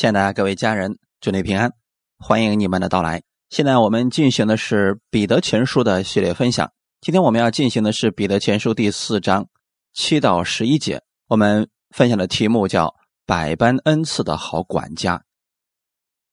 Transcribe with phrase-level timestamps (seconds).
[0.00, 1.74] 亲爱的各位家人，祝你平安，
[2.16, 3.22] 欢迎你们的到来。
[3.50, 6.72] 现在我们进行的是《彼得前书》的系列分享。
[7.02, 9.46] 今天我们要进行的是《彼得前书》第四章
[9.92, 11.02] 七到十一节。
[11.28, 12.94] 我们分享的题目叫
[13.26, 15.22] “百般恩赐的好管家”。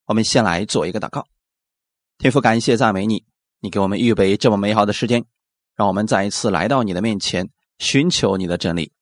[0.07, 1.25] 我们先来做一个祷告，
[2.17, 3.25] 天父，感谢赞美你，
[3.59, 5.25] 你给我们预备这么美好的时间，
[5.75, 7.49] 让我们再一次来到你的面前，
[7.79, 8.93] 寻求你的真理。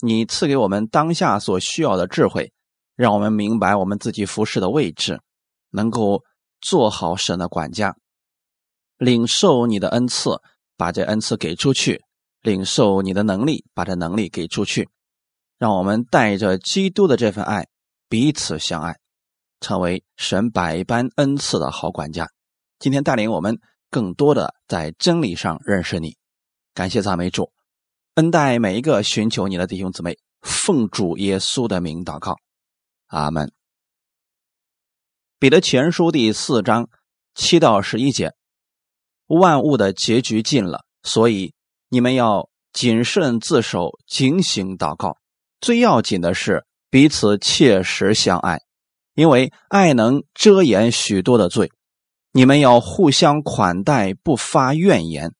[0.00, 2.52] 你赐给我们当下所需要的智慧，
[3.02, 5.20] 让我们明白我们自己服侍的位置，
[5.70, 6.22] 能够
[6.60, 7.96] 做好神的管家，
[8.96, 10.40] 领受你的恩赐，
[10.76, 11.96] 把这恩赐给出去；
[12.42, 14.88] 领受你的能力，把这能力给出去。
[15.58, 17.66] 让我们带着基督的这份爱，
[18.08, 18.96] 彼此相爱，
[19.58, 22.28] 成为神百般恩赐的好管家。
[22.78, 23.58] 今天带领我们
[23.90, 26.16] 更多的在真理上认识你，
[26.72, 27.50] 感谢赞美主。
[28.14, 32.36] 恩待每一个寻求你的弟兄姊妹，奉主耶稣的名祷告，
[33.12, 33.52] 阿门。
[35.38, 36.88] 彼得前书第四章
[37.34, 38.32] 七到十一节，
[39.26, 41.52] 万物的结局近了，所以
[41.90, 45.18] 你们要谨慎自守，警醒祷告。
[45.60, 48.60] 最要紧的是彼此切实相爱，
[49.14, 51.70] 因为爱能遮掩许多的罪。
[52.32, 55.34] 你们要互相款待，不发怨言。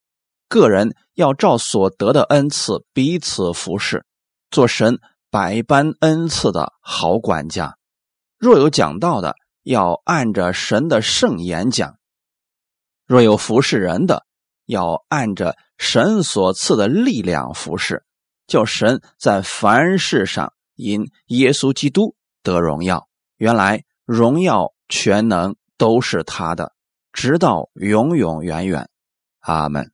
[0.47, 4.05] 个人要照所得的恩赐彼此服侍，
[4.51, 5.01] 做神
[5.33, 7.79] 百般恩赐的好管家。
[8.37, 11.95] 若有讲道的，要按着神的圣言讲；
[13.07, 14.27] 若有服侍人的，
[14.67, 18.05] 要按着神所赐的力量服侍，
[18.47, 23.09] 叫神在凡事上因耶稣基督得荣耀。
[23.39, 26.75] 原来荣耀全能都是他的，
[27.11, 28.91] 直到永永远远。
[29.41, 29.93] 阿门。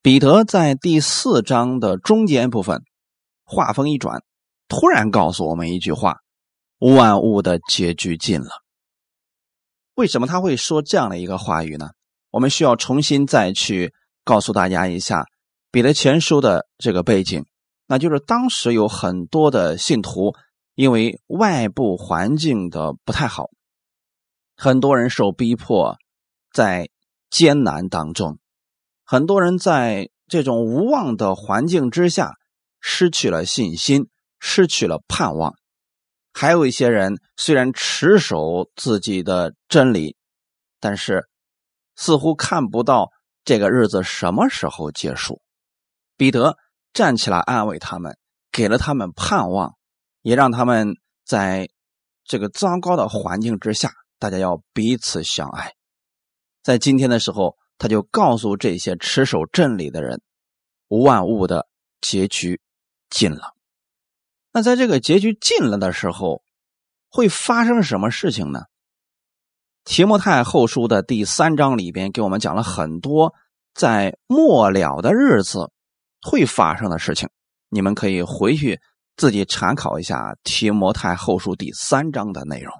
[0.00, 2.84] 彼得在第四章的中间部分，
[3.42, 4.22] 话锋一转，
[4.68, 6.18] 突然告诉我们一句话
[6.78, 8.50] ：“万物的结局近了。”
[9.94, 11.90] 为什么他会说这样的一个话语呢？
[12.30, 15.24] 我们需要重新再去告诉大家一下
[15.70, 17.46] 彼得前书的这个背景，
[17.86, 20.34] 那就是当时有很多的信徒
[20.74, 23.46] 因为外部环境的不太好，
[24.54, 25.96] 很多人受逼迫，
[26.52, 26.90] 在
[27.30, 28.38] 艰难当中。
[29.04, 32.34] 很多人在这种无望的环境之下
[32.78, 35.52] 失去了信心，失去了盼望；
[36.32, 40.16] 还有一些人虽然持守自己的真理，
[40.80, 41.28] 但是
[41.96, 43.10] 似乎看不到
[43.44, 45.40] 这个日子什么时候结束。
[46.16, 46.56] 彼得
[46.92, 48.16] 站起来安慰他们，
[48.52, 49.74] 给了他们盼望，
[50.22, 50.94] 也让他们
[51.24, 51.68] 在
[52.24, 55.74] 这个糟糕的环境之下，大家要彼此相爱。
[56.62, 57.56] 在今天的时候。
[57.80, 60.20] 他就告诉这些持守真理的人，
[60.88, 61.68] 万物的
[62.00, 62.60] 结局
[63.08, 63.54] 近了。
[64.58, 66.42] 那在这个结局近了的时候，
[67.08, 68.62] 会发生什么事情呢？
[69.84, 73.32] 提摩太后书的第三章里边给我们讲了很多
[73.72, 75.70] 在末了的日子
[76.22, 77.28] 会发生的事情，
[77.68, 78.80] 你们可以回去
[79.16, 82.74] 自己参考一下提摩太后书第三章的内容。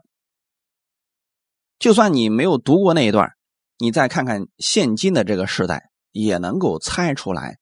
[1.79, 3.31] 就算你没有读过那一段。
[3.79, 7.59] 你再看看现今的这个时代，也能够猜出来，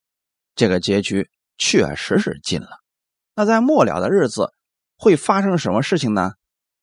[0.55, 1.29] 这个结局
[1.59, 2.79] 确实是近了。
[3.37, 4.51] 那在末了的日子
[4.97, 6.31] 会发生什么事情呢？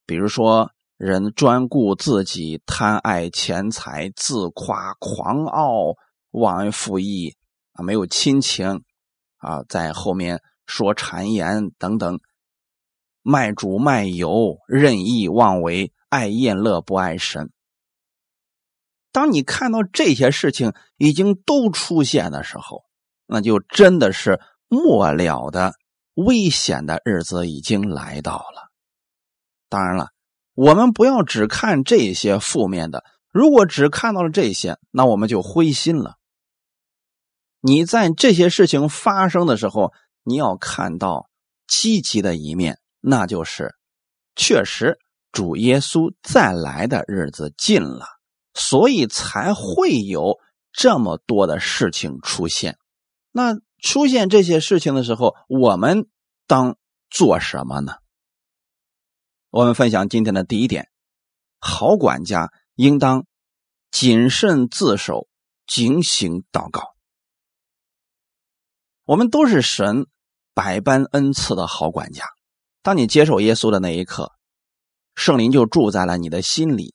[0.07, 5.97] 比如说，人专顾自己，贪爱钱财，自夸狂傲，
[6.31, 7.35] 忘恩负义
[7.73, 8.85] 啊，没有亲情
[9.39, 12.21] 啊，在后面说谗言等等，
[13.21, 17.51] 卖主卖友，任意妄为，爱宴乐不爱神。
[19.11, 22.85] 当你看到这些事情已经都出现的时候，
[23.27, 25.75] 那就真的是末了的
[26.15, 28.71] 危险的日子已经来到了。
[29.69, 30.11] 当然了，
[30.55, 36.17] 我们不要只看这些负面的，如果只看到了这些，那我们就灰心了。
[37.61, 39.93] 你在这些事情发生的时候，
[40.23, 41.29] 你要看到
[41.67, 43.75] 积极的一面，那就是
[44.37, 44.99] 确实
[45.33, 48.07] 主耶稣再来的日子近了。
[48.57, 50.39] 所以才会有
[50.73, 52.79] 这么多的事情出现。
[53.33, 56.09] 那出现这些事情的时候，我们
[56.47, 56.79] 当
[57.11, 57.97] 做什么呢？
[59.51, 60.89] 我们分享今天的第一点：
[61.59, 63.27] 好管家应当
[63.91, 65.29] 谨慎自守，
[65.67, 66.95] 警醒祷告。
[69.05, 70.07] 我们都是神
[70.55, 72.25] 百般恩赐的好管家。
[72.83, 74.33] 当你接受耶稣的那一刻，
[75.15, 76.95] 圣灵就住在了你的心里。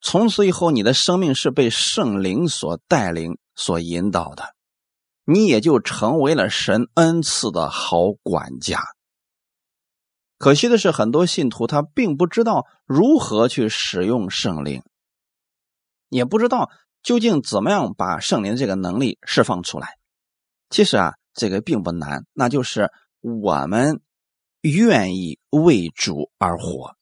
[0.00, 4.52] 从此以后，你的生命是被圣灵所带领、所引导的，
[5.32, 8.82] 你也就成为了神恩赐的好管家。
[10.38, 14.82] 可惜的是，很多信徒他并不知道如何去使用圣灵，
[16.08, 16.68] 也不知道
[17.00, 19.98] 究竟怎么样把圣灵这个能力释放出来。
[20.68, 22.90] 其实啊，这个并不难，那就是
[23.20, 24.00] 我们
[24.62, 26.96] 愿意为主而活。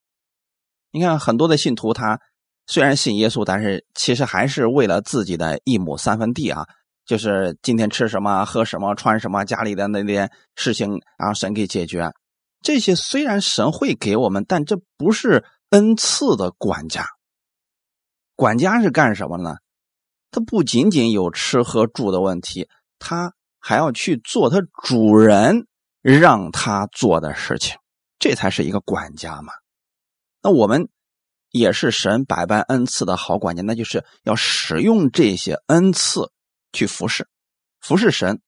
[0.91, 2.21] 你看，很多的信徒他
[2.67, 6.67] 虽然信耶稣，但是其实还是为了自己的一亩三分地啊，
[7.09, 12.13] 就是今天吃什么、喝什么、穿什么，家里的那点事情啊，神给解决。
[12.61, 17.07] 这些虽然神会给我们，但这不是恩赐的管家。
[18.37, 19.57] 管家是干什么呢？
[20.31, 22.69] 他不仅仅有吃喝住的问题，
[22.99, 25.67] 他还要去做他主人
[26.03, 27.79] 让他做的事情，
[28.19, 29.55] 这才是一个管家嘛。
[30.43, 30.91] 那我们
[31.51, 36.31] 也是神百般恩赐的好管家，那就是要使用这些恩赐
[36.79, 37.29] 去服侍，
[37.81, 38.41] 服侍神。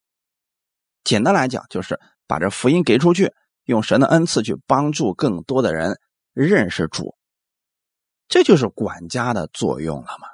[1.02, 1.98] 简单来讲，就是
[2.28, 3.34] 把这福音给出去。
[3.64, 6.00] 用神的恩赐去帮助更多的人
[6.32, 7.14] 认识主，
[8.26, 10.26] 这就是管家的作用了嘛。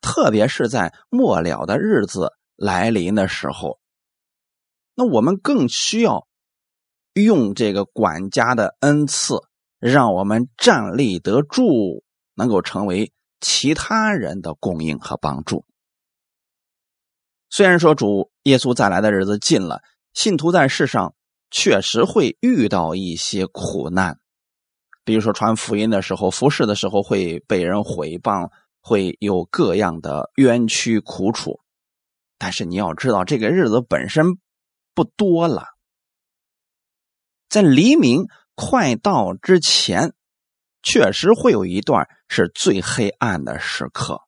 [0.00, 3.80] 特别是在末了的日子来临的时候，
[4.94, 6.28] 那我们更需要
[7.14, 9.34] 用这个管家的恩赐，
[9.80, 15.64] 让我们站立得住，能够成为其他人的供应和帮助。
[17.54, 19.80] 虽然说主耶稣再来的日子近了，
[20.12, 21.14] 信徒在世上。
[21.56, 24.18] 确实会遇到一些苦难，
[25.04, 31.60] 比如说传福音的时候、服侍的时候会被人毁谤，会有各样的冤屈苦楚。
[32.38, 34.36] 但是你要知道，这个日子本身
[34.96, 35.62] 不多了，
[37.48, 38.26] 在黎明
[38.56, 40.12] 快到之前，
[40.82, 44.22] 确实会有一段是最黑暗的时刻，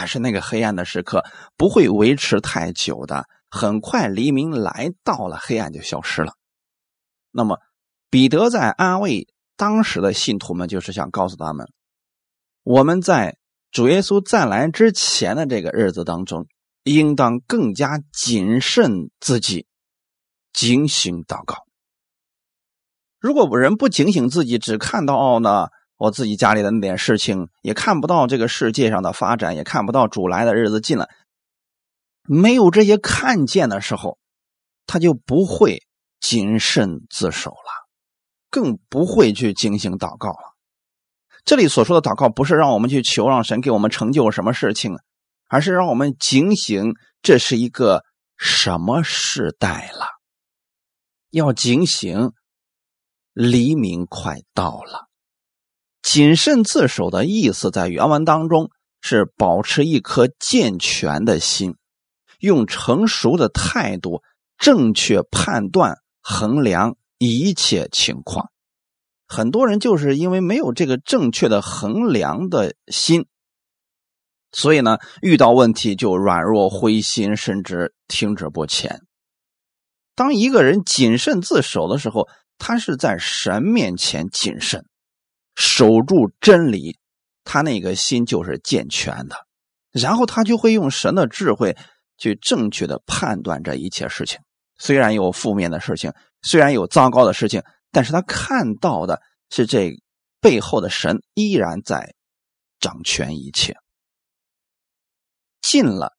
[0.00, 1.24] 但是那个黑暗的时刻
[1.56, 6.34] 不会维持太久的，很快黎明来到了，黑暗就消失了。
[7.32, 7.58] 那么，
[8.08, 11.66] 彼得在安慰当时的信徒们，就是想告诉他们：
[12.62, 13.38] 我们在
[13.72, 16.46] 主耶稣再来之前的这个日子当中，
[16.84, 19.66] 应当更加谨慎自己，
[20.52, 21.56] 警醒祷告。
[23.18, 25.66] 如果人不警醒自己，只看到哦呢，
[25.98, 31.10] 我自己家里的那点事情，也看不到这个世界上的发展，也看不到主来的日子近了，
[32.22, 34.18] 没有这些看见的时候，
[34.86, 35.82] 他就不会。
[36.20, 37.86] 谨慎自守了，
[38.50, 40.56] 更不会去进行祷告了。
[41.44, 44.98] 这里所说的祷告，不是让我们去求让神给我们成就什么事情，
[45.46, 48.04] 而是让我们警醒，这是一个
[48.36, 50.06] 什么时代了？
[51.30, 52.32] 要警醒，
[53.32, 55.07] 黎明快到了。
[56.10, 58.70] 谨慎自守的意思，在原文当中
[59.02, 61.74] 是保持一颗健全的心，
[62.38, 64.22] 用成熟的态度，
[64.56, 65.98] 正确判断。
[66.22, 68.50] 衡量一切情况，
[69.26, 73.26] 很多人就是因为没有这个正确的衡量的心，
[74.50, 79.02] 所以呢，遇到问题就软弱灰心，甚至停止不前。
[80.14, 84.84] 当一个人谨慎自守的时候，他是在神面前谨慎，
[85.58, 86.96] 守住真理，
[87.42, 89.34] 他那个心就是健全的，
[89.90, 91.76] 然后他就会用神的智慧
[92.16, 94.38] 去正确的判断这一切事情。
[94.76, 96.12] 虽然有负面的事情，
[96.42, 99.20] 虽然有糟糕的事情，但是他看到的
[99.50, 99.96] 是这
[100.40, 102.14] 背后的神依然在
[102.78, 103.76] 掌权一切。
[105.60, 106.12] 近了，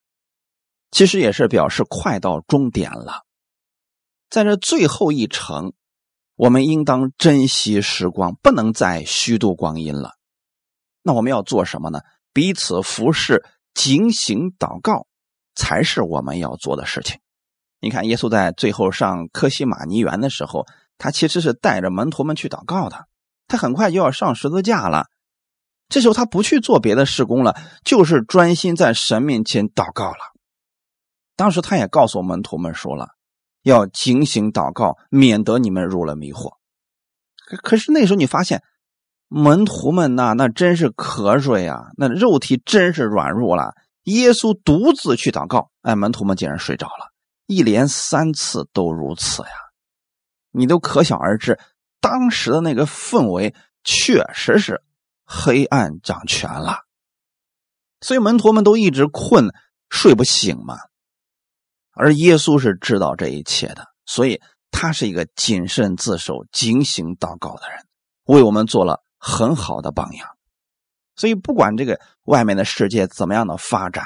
[0.92, 3.24] 其实也是表示快到终点了。
[4.30, 5.72] 在这最后一程，
[6.40, 10.14] 我们应当珍惜时光，不能再虚度光阴了。
[11.04, 12.00] 那我们要做什么呢？
[12.32, 13.44] 彼此服侍、
[13.74, 15.06] 警醒、祷告，
[15.54, 17.20] 才是我们要做的事情。
[17.82, 20.66] 你看，耶稣在最后上科西玛尼园的时候，
[20.98, 23.06] 他其实是带着门徒们去祷告的。
[23.50, 25.08] 他很快就要上十字架了，
[25.90, 27.54] 这时候他不去做别的事工了，
[27.84, 30.20] 就是专心在神面前祷告了。
[31.36, 33.10] 当时他也告诉门徒们说了，
[33.70, 36.58] 要警醒祷告，免得你们入了迷惑。
[37.64, 38.62] 可是那时候你发现，
[39.28, 43.74] 门徒们呐，那真是瞌睡呀，那肉体真是软弱了。
[44.04, 47.14] 耶稣独自去祷告，哎，门徒们竟然睡着了。
[47.46, 49.50] 一连三次都如此呀，
[50.52, 51.60] 你都可想而知，
[52.00, 54.84] 当时的那个氛围确实是
[55.26, 56.80] 黑暗掌权了，
[58.02, 59.50] 所以门徒们都一直困
[59.90, 60.78] 睡不醒嘛。
[62.00, 64.42] 而耶稣是知道这一切的，所以
[64.72, 67.86] 他是一个谨慎自守、警醒祷告的人，
[68.24, 70.30] 为我们做了很好的榜样。
[71.16, 74.06] 所以不管这个外面的世界怎么样的发展，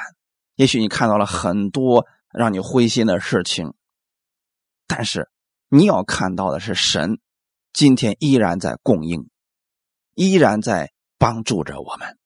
[0.56, 2.06] 也许你看到了很多。
[2.36, 3.74] 让你灰心的事情，
[4.88, 5.30] 但是
[5.68, 7.20] 你要看到的是神
[7.72, 9.30] 今天依然在供应，
[10.16, 12.18] 依然在帮助着我们。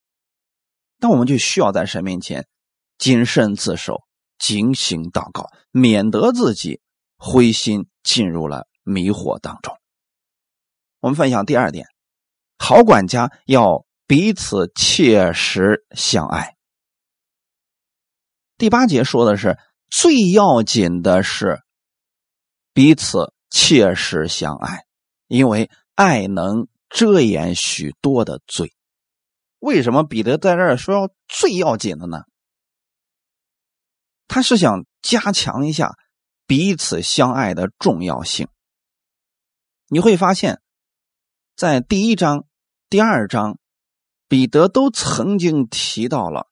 [0.97, 2.49] 那我们就需要在神面前
[2.97, 4.01] 谨慎自守，
[4.39, 6.81] 警醒祷告，免得自己
[7.17, 9.77] 灰心进入了迷惑当中。
[11.01, 11.87] 我们分享第二点：
[12.59, 16.57] 好管家要彼此切实相爱。
[18.57, 21.63] 第八节说的是最要紧的是
[22.73, 24.85] 彼此切实相爱，
[25.27, 28.73] 因为爱能遮掩许多的罪。
[29.59, 32.23] 为什么彼得在这儿说要最要紧的呢？
[34.29, 35.97] 他是想加强一下
[36.47, 38.47] 彼此相爱的重要性。
[39.89, 40.61] 你会发现，
[41.57, 42.45] 在第一章、
[42.89, 43.59] 第二章，
[44.29, 46.47] 彼得都曾经提到了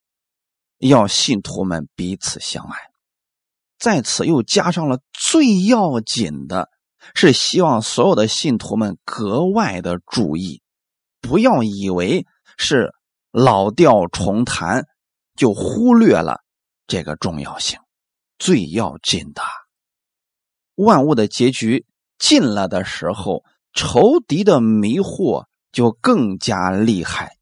[0.78, 2.76] 要信徒们彼此相爱，
[3.78, 6.71] 在此又加上了最要紧的
[7.14, 10.62] 是希望所有的信徒们格外的注意，
[11.21, 12.26] 不要以为
[12.59, 12.92] 是。
[13.33, 14.87] 老调重弹，
[15.35, 16.40] 就忽略了
[16.87, 17.78] 这个重要性。
[18.38, 19.43] 最要紧的，
[20.75, 21.87] 万物的结局
[22.19, 27.38] 近了的时候，仇敌的迷惑就更加厉害。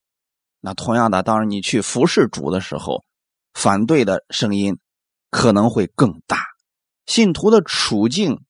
[0.60, 3.04] 那同样的，当然你去服侍主的时候，
[3.52, 4.78] 反对的声音
[5.30, 6.44] 可能会更大，
[7.06, 8.44] 信徒的处境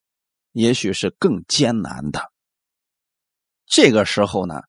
[0.52, 2.30] 也许是更艰难的。
[3.66, 4.62] 这个时候呢，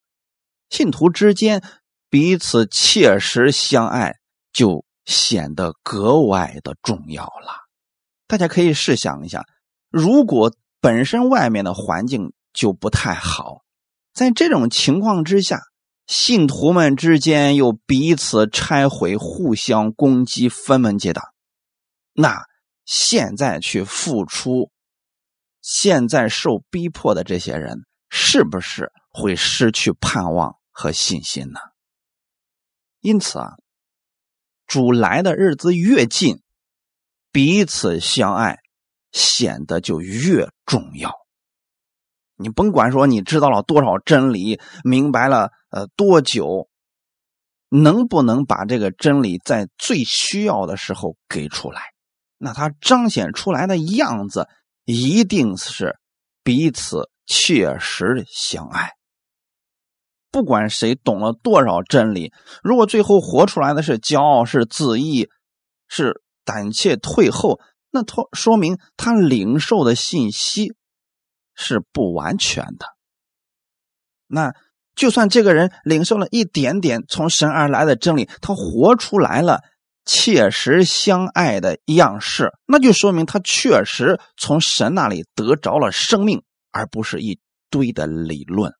[0.69, 1.63] 信徒之间。
[2.07, 4.19] 彼此切实相爱，
[4.53, 7.65] 就显得格外的重要了。
[8.27, 9.45] 大家可以试想一下，
[9.89, 13.61] 如果本身外面的环境就不太好，
[14.13, 15.61] 在这种情况之下，
[16.07, 21.23] 信徒们之间又彼此拆毁、互相攻击、分门结党，
[22.13, 22.45] 那
[22.85, 24.71] 现在去付出，
[25.61, 31.59] 现在受逼迫的这些人，是不是会失去盼望和信心呢？
[33.01, 33.55] 因此啊，
[34.67, 36.41] 主来的日子越近，
[37.31, 38.59] 彼此相爱
[39.11, 41.13] 显得就越重要。
[42.35, 46.67] 你甭管说你知道了多少真理，明白了呃多久，
[47.69, 51.81] 能不能把这个真理在最需要的时候给出来？
[52.37, 54.49] 那它彰显出来的样子，
[54.83, 55.97] 一定是
[56.43, 58.91] 彼此切实相爱。
[60.35, 65.29] 不管谁懂了多少真理，如果最后活出来的是骄傲、是自义、
[65.87, 70.73] 是胆怯退后，那他说明他领受的信息
[71.55, 72.85] 是不完全的。
[74.27, 74.53] 那
[74.93, 79.61] 就算这个人领受了一点点从神而来的真理，他活出来了
[80.03, 87.39] 切实相爱的样式，那就说明他确实从神那里得着了生命，而不是一
[87.69, 88.73] 堆的理论。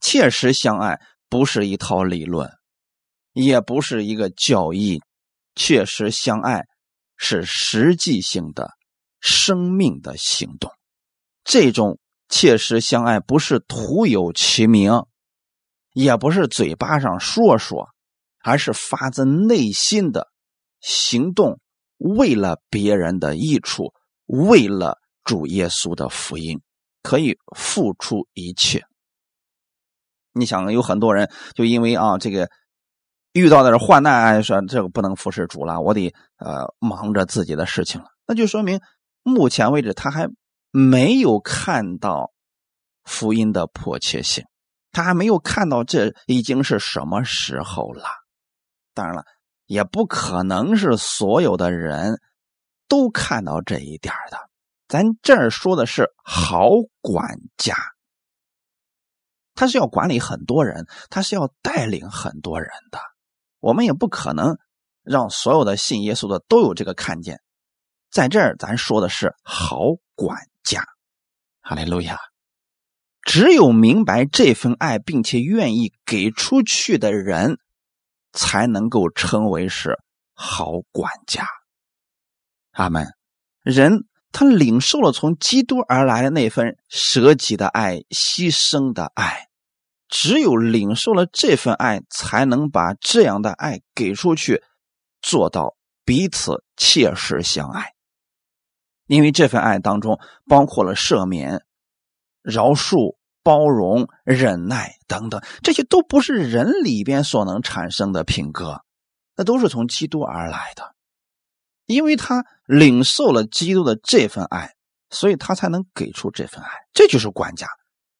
[0.00, 2.50] 切实相爱不是一套理论，
[3.32, 5.02] 也不是一个教义。
[5.54, 6.66] 切实相爱
[7.16, 8.70] 是实际性的
[9.20, 10.70] 生命的行动。
[11.42, 15.02] 这种切实相爱不是徒有其名，
[15.92, 17.88] 也不是嘴巴上说说，
[18.40, 20.28] 而是发自内心的
[20.80, 21.58] 行动，
[21.96, 23.92] 为了别人的益处，
[24.26, 26.60] 为了主耶稣的福音，
[27.02, 28.84] 可以付出一切。
[30.38, 32.48] 你想，有很多人就因为啊，这个
[33.32, 38.08] 遇到的是患难，说这个不能服侍主了，我得呃忙着自己的事情了。
[38.26, 38.80] 那就说明
[39.22, 40.28] 目前为止他还
[40.70, 42.32] 没有看到
[43.04, 44.44] 福音的迫切性，
[44.92, 48.04] 他还没有看到这已经是什么时候了。
[48.94, 49.24] 当然了，
[49.66, 52.20] 也不可能是所有的人
[52.88, 54.38] 都看到这一点的。
[54.88, 56.68] 咱这儿说的是好
[57.00, 57.74] 管家。
[59.58, 63.00] 他是要管理很多人，他是要带领很多人的。
[63.58, 64.56] 我们也不可能
[65.02, 67.40] 让所有的信耶稣的都有这个看见。
[68.08, 69.80] 在这儿，咱说的是好
[70.14, 70.84] 管家，
[71.60, 72.20] 哈利路亚。
[73.24, 77.58] 只有明白这份爱，并且愿意给出去的人，
[78.32, 79.98] 才能够称为是
[80.34, 81.44] 好管家。
[82.70, 83.08] 阿门。
[83.64, 89.47] 人他领受了从基督而来的那份舍己的爱、牺牲的爱。
[90.08, 94.62] 只有领受了这份爱，才能把这样的爱给出去，
[95.20, 97.92] 做到彼此切实相爱。
[99.06, 101.62] 因为这份爱当中包括了赦免、
[102.42, 108.82] 饶恕、包容、忍耐等等，这些都不是人里边所能产生的品格，
[109.36, 110.94] 那都是从基督而来的。
[111.86, 114.74] 因为他领受了基督的这份爱，
[115.08, 116.68] 所以他才能给出这份爱。
[116.92, 117.66] 这就是管家，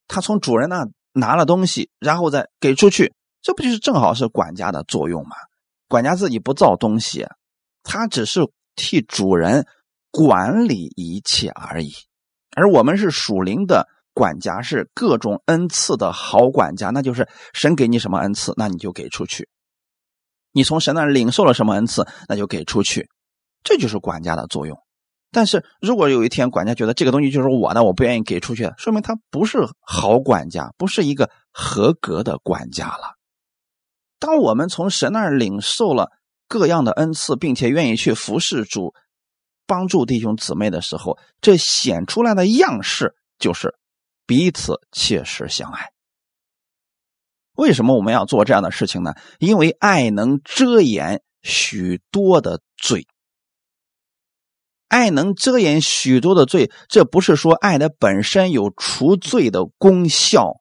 [0.07, 5.37] 他从主人那拿了东西，然后再给出去，这不就是正好是管家的作用吗？
[5.89, 7.27] 管家自己不造东西，
[7.83, 8.41] 他只是
[8.77, 9.67] 替主人
[10.11, 11.93] 管理一切而已。
[12.57, 19.49] 而我们是属灵的管家，是各种恩赐的好管家，那就是神给你什么恩赐，那你就给出去。
[20.53, 23.09] 你从神那领受了什么恩赐，那就给出去，
[23.63, 24.79] 这就是管家的作用。
[25.31, 33.17] 但是如果有一天管家觉得这个东西就是我的，我不愿意给出去，说明他不是好管家，不是一个合格的管家了。
[34.19, 36.11] 当我们从神那儿领受了
[36.49, 38.95] 各样的恩赐，并且愿意去服侍主、
[39.67, 43.77] 帮助弟兄姊妹的时候，这显出来的样式就是
[44.27, 45.91] 彼此切实相爱。
[47.55, 49.15] 为什么我们要做这样的事情呢？
[49.39, 53.07] 因为爱能遮掩许多的罪，
[54.89, 56.73] 爱能遮掩许多的罪。
[56.89, 60.61] 这不是说爱的本身有除罪的功效，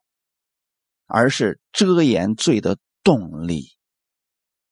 [1.06, 2.76] 而是遮掩罪的。
[3.04, 3.70] 动力，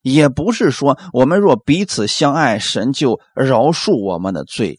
[0.03, 4.79] 也不是说我们若彼此相爱，神就饶恕我们的罪，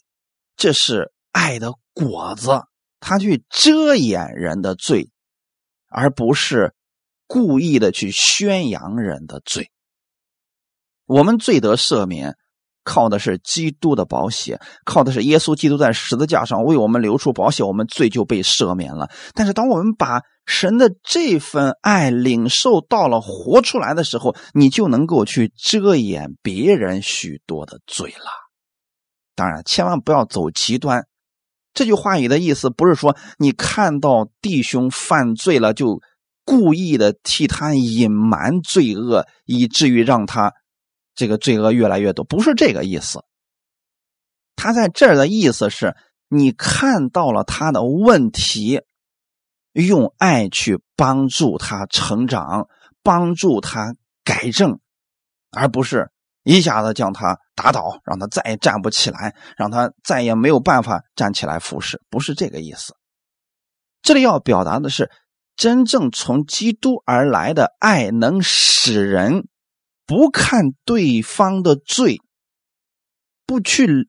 [0.56, 2.52] 这是爱的果子，
[3.00, 5.10] 他去遮掩人的罪，
[5.88, 6.76] 而不是
[7.26, 9.72] 故意的去宣扬人的罪。
[11.08, 12.38] 我们罪得赦免。
[12.88, 19.10] 靠的是基督的宝血，靠的是耶稣基督在十字架上为我们流出宝血，我们罪就被赦免了。
[19.34, 28.32] 但是，当我们把神的这份爱领受到了、活出来的时候，你就能够去遮掩别人许多的罪了。
[29.36, 31.04] 当然，千万不要走极端。
[31.74, 36.00] 这句话语的意思不是说你看到弟兄犯罪了，就
[36.46, 40.54] 故意的替他隐瞒罪恶，以至于让他。
[41.18, 43.26] 这个罪恶越来越多，不是这个意思。
[44.56, 45.96] 他在这儿的意思是，
[46.30, 48.82] 你看到了他的问题，
[49.74, 52.68] 用爱去帮助他成长，
[53.02, 54.80] 帮助他改正，
[55.52, 56.12] 而不是
[56.44, 62.96] 一下子将他打倒，让他再也站不起来，让他再也没有办法站起来服侍，不是这个意思。
[64.04, 65.10] 这里要表达的是，
[65.56, 69.48] 真正从基督而来的爱，能使人。
[70.08, 72.22] 不看对方的罪，
[73.46, 74.08] 不去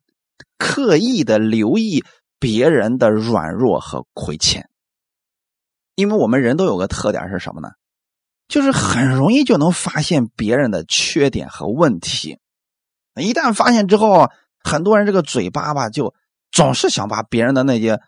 [0.56, 2.04] 刻意的留意
[2.38, 4.70] 别人的软弱和亏欠，
[5.96, 7.70] 因为我们人都有个特点是什么呢？
[8.46, 12.38] 就是很容易就能发现别人的缺点和问题。
[13.16, 14.30] 一旦发现之后，
[14.62, 16.14] 很多人这个嘴巴吧，就
[16.52, 18.00] 总是想把别人的那些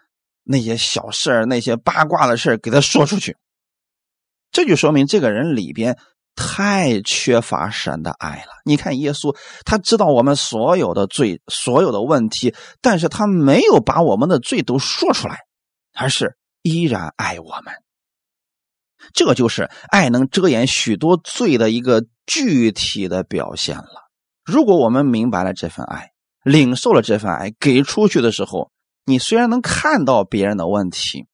[0.45, 3.37] 那些小事那些八卦的事给他说出去。
[4.53, 5.99] 这就说明这个人里边。
[6.35, 8.53] 太缺乏神的爱了。
[8.65, 15.41] 你看，耶稣他知道我们所有的罪、所有的问题，但是他没有把我们的罪都说出来，
[15.95, 17.75] 而是依然爱我们。
[19.15, 24.11] 这就是爱能遮掩许多罪的一个具体的表现了。
[24.45, 26.11] 如果我们明白了这份爱，
[26.43, 28.71] 领受了这份爱，给出去的时候，
[29.05, 31.27] 你虽然能看到别人的问题，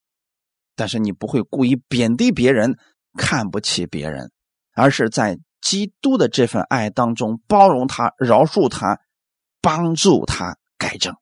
[0.76, 2.78] 但是你不会故意贬低别人，
[3.18, 4.30] 看不起别人。
[4.76, 9.00] 而是在基督的这份爱当中包容他、饶恕他、
[9.60, 11.16] 帮助他改正。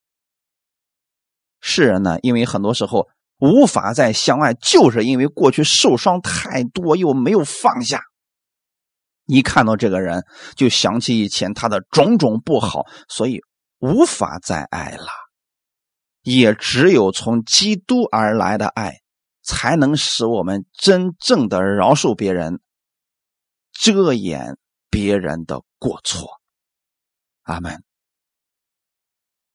[1.61, 8.03] 世人呢，因为很多时候无法再相爱，就是因为过去受伤太多，又没有放下。
[9.27, 13.41] 一看到这个人，就想起以前他的种种不好，所以
[13.79, 15.07] 无法再爱了。
[16.23, 18.97] 也只有从基督而来的爱，
[19.43, 22.61] 才能使我们真正的饶恕别人。
[23.75, 24.57] 遮掩
[24.89, 26.41] 别人的过错，
[27.43, 27.85] 阿门。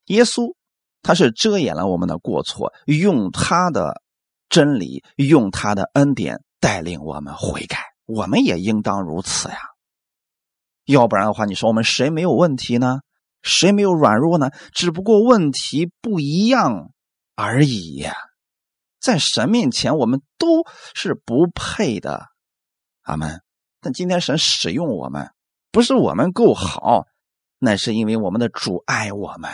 [0.06, 0.56] 耶稣
[1.02, 4.02] 他是遮掩了我们的过错，用他的
[4.50, 7.78] 真理，用他的恩典带领我们悔改。
[8.06, 9.58] 我们也应当如此呀。
[10.86, 13.02] 要不然的话，你说我们谁没有问题呢？
[13.42, 14.50] 谁没有软弱呢？
[14.74, 16.92] 只不过问题不一样
[17.36, 18.06] 而已。
[19.00, 22.26] 在神面前，我们都是不配的。
[23.04, 23.42] 阿门。
[23.82, 25.32] 但今天神使用我们，
[25.72, 27.06] 不是我们够好，
[27.58, 29.52] 那是因为我们的主爱我们，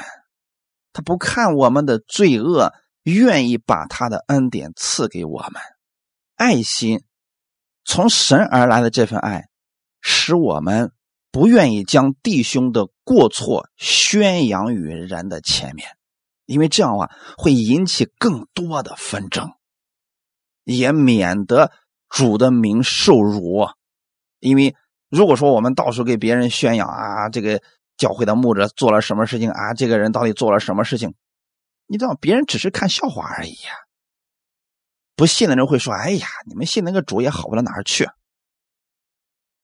[0.94, 5.62] 他不看我们的罪恶，愿意把他的恩典赐给我们。
[6.36, 7.04] 爱心
[7.84, 9.48] 从神而来的这份爱，
[10.02, 10.92] 使我们
[11.32, 15.88] 不愿意将弟兄的过错宣扬于人的前面，
[16.46, 19.52] 因为这样的话会引起更多的纷争，
[20.64, 21.72] 也免得
[22.10, 23.68] 主的名受辱。
[24.40, 24.76] 因为
[25.10, 27.62] 如果说我们到处给别人宣扬啊，这个
[27.98, 31.14] 教会的牧者做了什么事情啊，这个人到底做了什么事情，
[31.88, 33.72] 你知道，别人只是看笑话而已呀。
[35.16, 38.10] 不信的人会说：“哎呀，你们信那个主也好不到哪儿去。”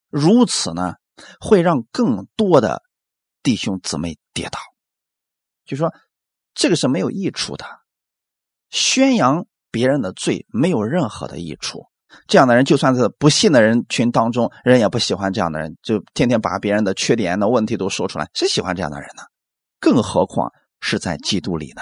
[0.09, 0.95] 如此呢，
[1.41, 2.81] 会让更多的
[3.43, 4.59] 弟兄姊妹跌倒。
[5.65, 5.93] 就说
[6.53, 7.65] 这个是没有益处的，
[8.69, 11.90] 宣扬别人的罪没有任何的益处。
[12.27, 19.23] 这样的人，就算是不信的人群当中，人也不喜欢这样的人，就天天把别人的缺点、的问题都说出来，谁喜欢这样的人呢？
[19.79, 21.81] 更何况是在基督里呢？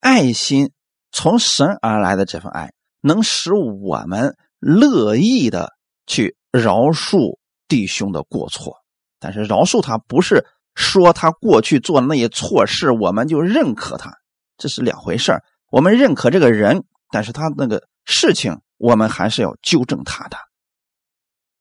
[0.00, 0.70] 爱心
[1.10, 5.72] 从神而来的这份爱，能使我们乐意的
[6.06, 8.76] 去饶恕弟兄的过错。
[9.18, 14.12] 但是饶恕他，不是说他过去做的那些错事，我们就认可他，
[14.58, 15.32] 这是两回事
[15.70, 18.60] 我们认可这个人，但是他那个事情。
[18.76, 20.36] 我们还是要纠正他的，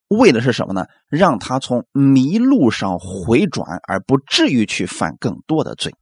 [0.07, 0.87] 为的是什么呢？
[1.07, 5.95] 让他从迷路上回转，而不至于去犯更多的罪。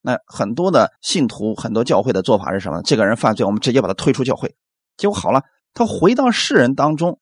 [0.00, 2.80] 那很多的信徒、很多教会的做法是什么？
[2.82, 4.54] 这个人犯罪，我们直接把他推出教会，
[4.96, 5.42] 结果好了，
[5.74, 7.18] 他回到世人当中，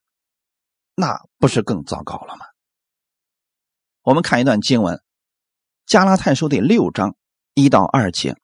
[0.94, 2.44] 那不是更糟糕了吗？
[4.02, 4.96] 我们看一段经文，
[5.86, 7.16] 《加拉太书》第六章
[7.54, 8.36] 一到二节，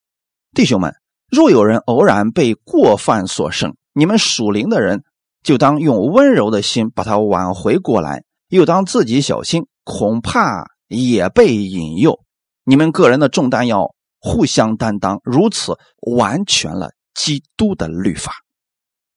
[0.54, 0.96] 弟兄们，
[1.28, 5.02] 若有人偶然被过犯所胜，你们属灵的人，
[5.42, 12.20] 就当用温柔的心把他挽回过来，又当自己小心，恐怕也被引诱。
[12.64, 18.32] 你们个人的重担要互相担当，如此完全了基督的律法。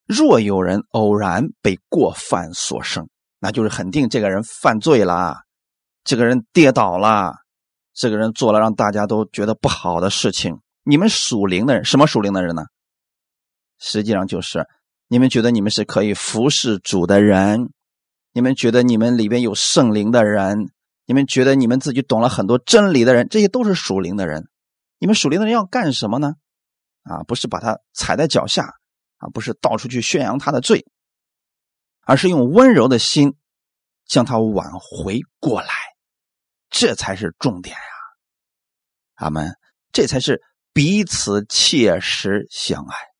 [0.05, 3.07] 若有人偶然被过犯所胜，
[3.39, 5.35] 那就是肯定这个人犯罪了，
[6.03, 7.33] 这个人跌倒了，
[7.93, 10.57] 这个人做了让大家都觉得不好的事情。
[10.83, 12.63] 你们属灵的人，什么属灵的人呢？
[13.85, 14.65] 实际上就是，
[15.09, 17.73] 你们觉得你们是可以服侍主的人，
[18.31, 20.71] 你们觉得你们里边有圣灵的人，
[21.05, 24.47] 你们觉得你们自己懂了很多真理的人，这些都是属灵的人。
[24.99, 26.35] 你们属灵的人要干什么呢？
[27.03, 28.63] 啊，不是把他踩在脚下，
[29.17, 30.85] 啊，不是到处去宣扬他的罪，
[32.03, 33.35] 而是用温柔的心
[34.05, 35.67] 将他挽回过来，
[36.69, 37.81] 这才是重点呀！
[39.15, 39.57] 阿门，
[39.91, 40.41] 这才是
[40.71, 43.12] 彼此切实相爱。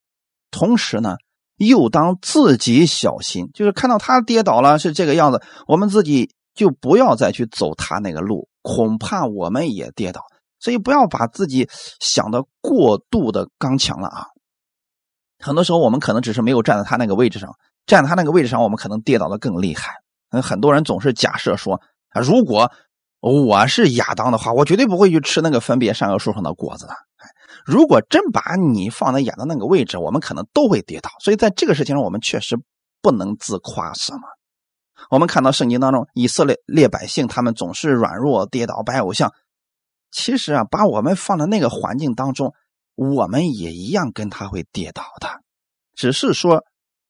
[0.54, 1.18] 同时呢，
[1.58, 10.22] 又当自己小心，就是看到他跌倒了是这个样子，我们自己就不要再去走他那个路，恐怕我们也跌倒。
[10.60, 11.68] 所以不要把自己
[12.00, 14.28] 想的过度的刚强了啊！
[15.40, 17.54] 很多时候我们可能只是没有站在他那个位置上，
[17.86, 19.92] 站在他那个位置上，我们可能跌倒的更厉害。
[20.42, 22.72] 很多人总是假设说啊，如果
[23.20, 26.94] 我是亚当的话，我绝对不会去吃那个分别善恶树上的果子的。
[27.66, 31.10] 如果真把你放在眼的那个位置，我们可能都会跌倒。
[31.20, 32.58] 所以在这个事情上，我们确实
[33.02, 34.20] 不能自夸什么。
[35.10, 39.34] 我们看到圣经当中，以色列列百姓他们总是软弱、跌倒、拜偶像。
[40.12, 42.54] 其实啊，把我们放在那个环境当中，
[42.96, 45.42] 我们也一样跟他会跌倒的。
[45.96, 46.66] 只是说，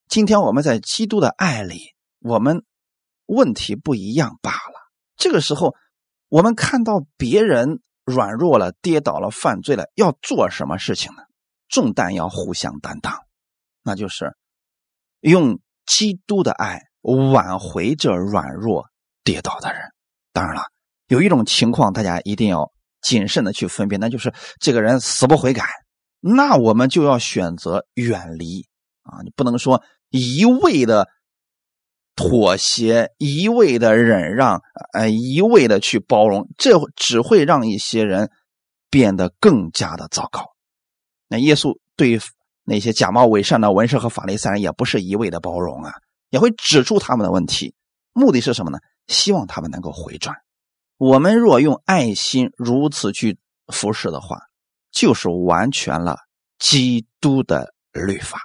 [0.08, 2.64] 今天我们在基督的爱里，我们
[3.26, 4.90] 问题不一样罢了。
[5.16, 5.74] 这个时候，
[6.28, 7.80] 我们看到别人。
[8.04, 11.22] 软弱了，跌倒了，犯罪了，要做什么事情呢？
[11.68, 13.18] 重担要互相担当，
[13.82, 14.36] 那就是
[15.20, 18.86] 用基督的爱挽回这软弱
[19.24, 19.80] 跌倒的人。
[20.32, 20.62] 当然了，
[21.08, 25.64] 有一种情况大家一定要谨慎的去分辨，那就是这个人死不悔改，
[26.20, 28.66] 那我们就要选择远离
[29.02, 29.22] 啊！
[29.24, 31.08] 你不能说一味的。
[32.16, 34.60] 妥协，一味的忍让，
[34.92, 38.30] 呃，一味的去包容，这只会让一些人
[38.88, 40.44] 变得更加的糟糕。
[41.28, 42.20] 那耶稣对
[42.64, 45.92] 那些假冒伪善的文士和法利赛人也不是一味的包容啊，
[46.30, 47.74] 也会指出他们的问题，
[48.12, 48.78] 目的是什么呢？
[49.08, 50.36] 希望他们能够回转。
[50.96, 54.38] 我们若用爱心如此去服侍的话，
[54.92, 56.16] 就是完全了
[56.58, 58.38] 基督的律法。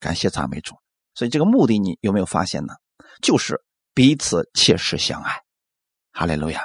[0.00, 0.74] 感谢赞美主。
[1.16, 2.74] 所以这个目的你有没有发现呢？
[3.20, 5.40] 就是彼此切实相爱。
[6.12, 6.62] 哈利路亚！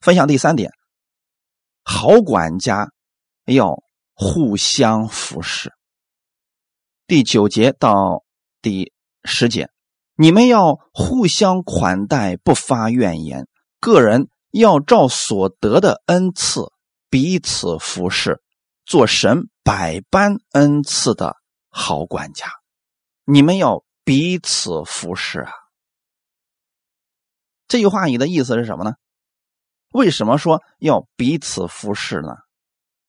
[0.00, 0.70] 分享第三点，
[1.82, 2.90] 好管家
[3.44, 3.82] 要
[4.14, 5.72] 互相服侍。
[7.06, 8.24] 第九节到
[8.62, 8.92] 第
[9.24, 9.68] 十节，
[10.14, 13.48] 你们要互相款待，不发怨言。
[13.80, 16.72] 个人要照所得的恩赐
[17.08, 18.40] 彼此服侍，
[18.84, 21.36] 做神百般恩赐的
[21.68, 22.59] 好管家。
[23.32, 25.52] 你们要彼此服侍啊！
[27.68, 28.94] 这句话你的意思是什么呢？
[29.92, 32.30] 为什么说要彼此服侍呢？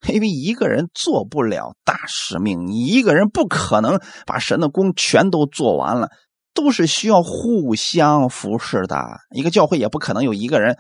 [0.08, 6.10] 因为一个人做不了大使命，你一个人不可能把神的功全都做完了，
[6.54, 9.22] 都是需要互相服侍的。
[9.32, 10.78] 一个教会也不可能有一个人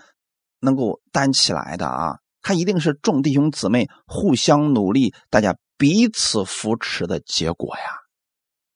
[0.60, 2.20] 能够担起来的啊！
[2.44, 7.84] 他一定是众弟兄姊妹互相努力，大家彼此扶持的结果呀。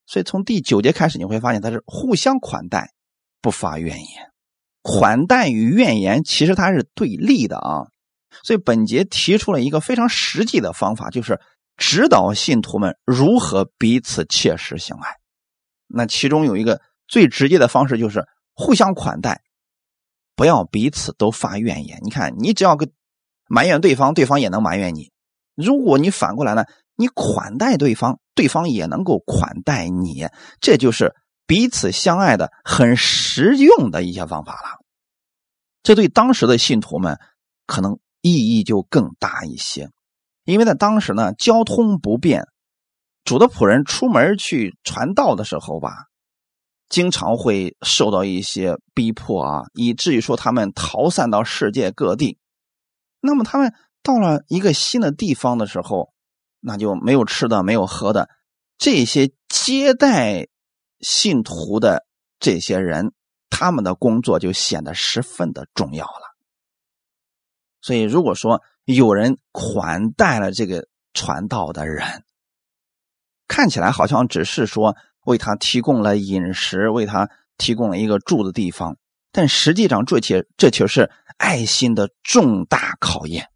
[0.05, 2.91] 所以从第九节开始，你会发现他是互相款待，
[3.41, 4.31] 不发怨言。
[4.81, 7.87] 款待与怨言其实它是对立的啊。
[8.43, 11.39] 所以本节提出了一个非常实际的方法，就是
[11.77, 15.09] 指导信徒们如何彼此切实相爱。
[15.87, 19.41] 那其中有一个最直接的方式，就是互相款待，
[20.35, 21.99] 不要彼此都发怨言。
[22.03, 22.89] 你看，你只要个
[23.47, 25.11] 埋怨对方，对方也能埋怨你；
[25.55, 26.65] 如果你反过来呢，
[26.95, 30.27] 你款待对方，对方也能够款待你。
[30.61, 31.15] 这就是
[31.47, 34.85] 彼此相爱的很实用的一些方法了。
[35.81, 37.17] 这对当时的信徒们
[37.65, 37.97] 可能。
[38.27, 39.91] 意义就更大一些，
[40.45, 42.47] 因为在当时呢，交通不便，
[43.23, 46.07] 主的仆人出门去传道的时候吧，
[46.89, 52.39] 经常会受到一些逼迫啊，以至于说他们逃散到世界各地。
[53.21, 53.71] 那么他们
[54.01, 56.11] 到了一个新的地方的时候，
[56.67, 58.27] 那就没有吃的，没有喝的，
[58.79, 60.47] 这些接待
[60.99, 62.07] 信徒的
[62.39, 63.13] 这些人，
[63.51, 66.35] 他们的工作就显得十分的重要了。
[67.81, 72.23] 所以，如果说有人款待了这个传道的人，
[73.47, 78.97] 看起来好像只是说为他提供了饮食，为他提供了一个住的地方，
[79.31, 83.49] 但实际上这却这却是爱心的重大考验。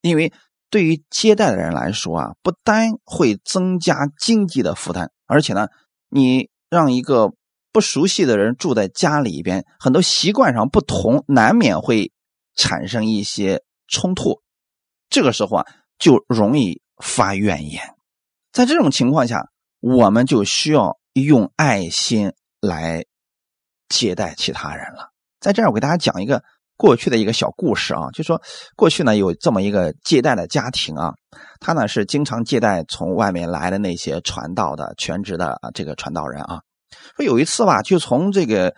[0.00, 0.32] 因为
[0.70, 5.68] 对于接待的人来说啊，不单会增加经济的负担，而且呢，
[6.08, 7.32] 你让一个
[7.72, 12.12] 不熟悉的人住在家里边，很多习惯上不同，难免会。
[12.60, 14.42] 产生一些冲突，
[15.08, 17.94] 这个时候啊，就容易发怨言。
[18.50, 23.04] 在这种情况下，我们就需要用爱心来
[23.88, 25.12] 接待其他人了。
[25.38, 26.42] 在这儿，我给大家讲一个
[26.78, 28.40] 过去的一个小故事啊，就说
[28.74, 31.12] 过去呢有这么一个借贷的家庭啊，
[31.60, 36.62] 他呢是经常借贷从外面来的那些传道的全职的这个传道人啊。
[37.16, 38.74] 说有一次吧，就从这个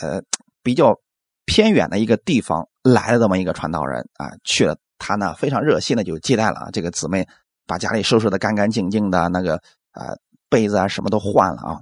[0.00, 0.20] 呃
[0.64, 0.96] 比较
[1.44, 2.68] 偏远的一个地方。
[2.86, 7.26] 来了这么一个传道人啊，去了他呢非常热心的就借贷了啊，这个姊妹
[7.66, 9.56] 把家里收拾的干干净净的，那个
[9.90, 10.14] 啊
[10.48, 11.80] 被子啊什么都换了啊。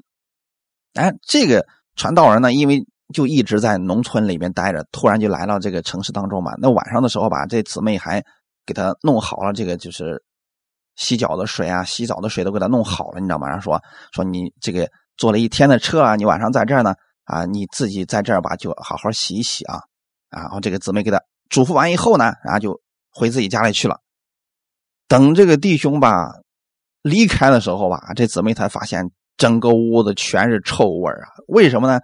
[0.95, 6.53] 哎，这个传道人呢，因为就一直在农村里面待着，突然就来到这个城市当中嘛。
[6.59, 8.23] 那晚上的时候吧，这姊妹还
[8.67, 10.23] 给他弄好了这个就是
[10.97, 13.47] 洗脚的水啊、洗澡的水都给他弄好了，你知道吗？
[13.49, 13.81] 然后说
[14.13, 16.93] 说你这个坐了一天的车啊，你晚上在这儿呢
[17.25, 19.81] 啊，你自己在这儿吧，就好好洗一洗啊。
[20.29, 22.79] 然后这个姊妹给他嘱咐完以后呢，然后就
[23.11, 24.01] 回自己家里去了。
[25.07, 26.33] 等这个弟兄吧
[27.03, 31.29] 离开的时候吧，这姊妹才发现整个屋子全是臭味啊！
[31.49, 32.01] 为什么呢？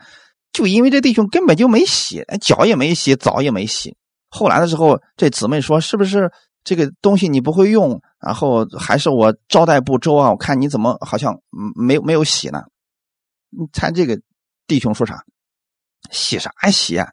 [0.52, 3.96] 就因为这弟兄根本就没洗，脚也没洗，澡也没洗。
[4.28, 6.30] 后来的时候，这姊妹说：“是不是
[6.64, 8.00] 这个东西你不会用？
[8.20, 10.30] 然后还是我招待不周啊？
[10.30, 11.40] 我看你怎么好像
[11.74, 12.62] 没没有洗呢？”
[13.50, 14.20] 你猜这个
[14.66, 15.24] 弟兄说啥？
[16.10, 17.08] 洗啥洗啊？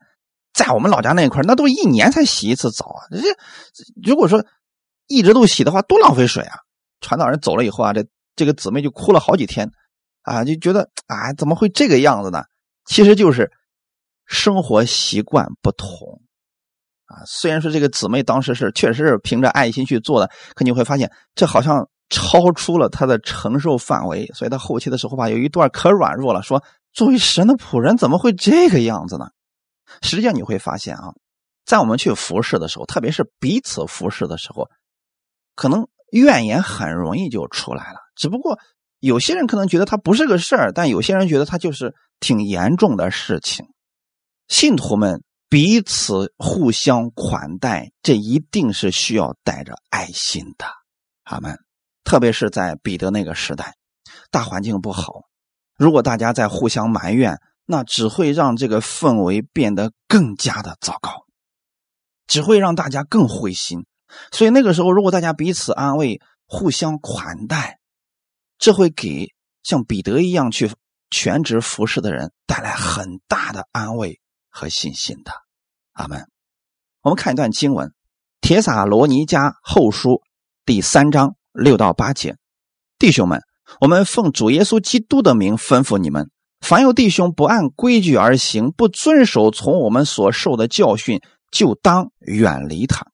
[0.53, 3.05] 在我们老家那一块那都一年才洗一次澡啊！
[3.11, 3.19] 这
[4.03, 4.43] 如果说
[5.07, 6.57] 一直都洗的话，多浪费水啊！
[6.99, 9.69] 传道人走了以后啊，这这个姊妹就哭了好几天
[10.23, 12.43] 啊，就觉得啊，怎么会这个样子呢？
[12.87, 13.51] 其实就是
[14.25, 16.21] 生活习惯不同
[17.05, 17.21] 啊。
[17.25, 29.27] 虽然说这个姊妹当时是确实是凭着爱心去做的，可你会发现这好像超出了她的承受范围，所以她后期的时候吧，有一段可软弱了，说作为神的仆人怎么会这个样子呢？
[30.01, 31.13] 实际上你会发现啊，
[31.65, 34.67] 在我们去服侍的时候，特别是彼此服侍的时候，
[35.55, 37.99] 可能怨言很容易就出来了。
[38.15, 38.59] 只不过
[38.99, 43.67] 有些人可能觉得它不是个事儿，但有些人觉得它就是挺严重的事情。
[44.47, 50.65] 信徒们彼此互相款待，这一定是需要带着爱心的。
[51.23, 51.57] 他们
[52.03, 53.75] 特别是在彼得那个时代，
[54.31, 55.23] 大环境不好，
[55.77, 57.39] 如果大家在互相埋怨。
[57.69, 61.25] 那只会让这个氛围变得更加的糟糕，
[62.25, 63.85] 只会让大家更灰心。
[64.31, 67.81] 所以那个时候，如果大家彼此安慰、互相款待，
[68.57, 70.71] 这会给像彼得一样去
[71.09, 75.31] 全职服侍的人带来很大的安慰和信心的。
[75.93, 76.27] 阿门。
[77.01, 77.87] 我们看一段经文，
[78.41, 80.09] 《铁撒罗尼迦后书》
[80.65, 82.35] 第三章六到八节，
[82.99, 83.41] 弟兄们，
[83.79, 86.29] 我们奉主耶稣基督的名吩咐你们。
[86.59, 93.05] 凡有弟兄不按规矩而行，不遵守从我们所受的教训，就当远离他。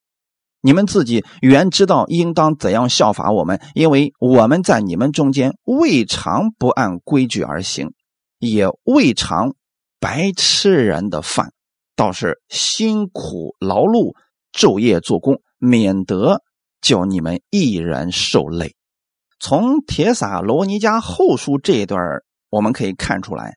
[0.66, 7.92] 你们自己原知道应当怎样效法我们，因为我们在你们中间未尝不按规矩而行，
[8.40, 9.56] 也未尝
[10.00, 11.52] 白吃人的饭，
[11.98, 14.16] 倒是辛苦劳碌，
[14.54, 16.42] 昼夜做工，免得
[16.80, 18.74] 叫你们一人受累。
[19.42, 22.02] 从铁撒罗尼迦后书这一段
[22.50, 23.56] 我们可以看出来，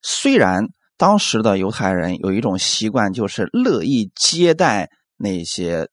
[0.00, 5.88] 虽然当时的犹太人有一种习惯，就是乐意接待那些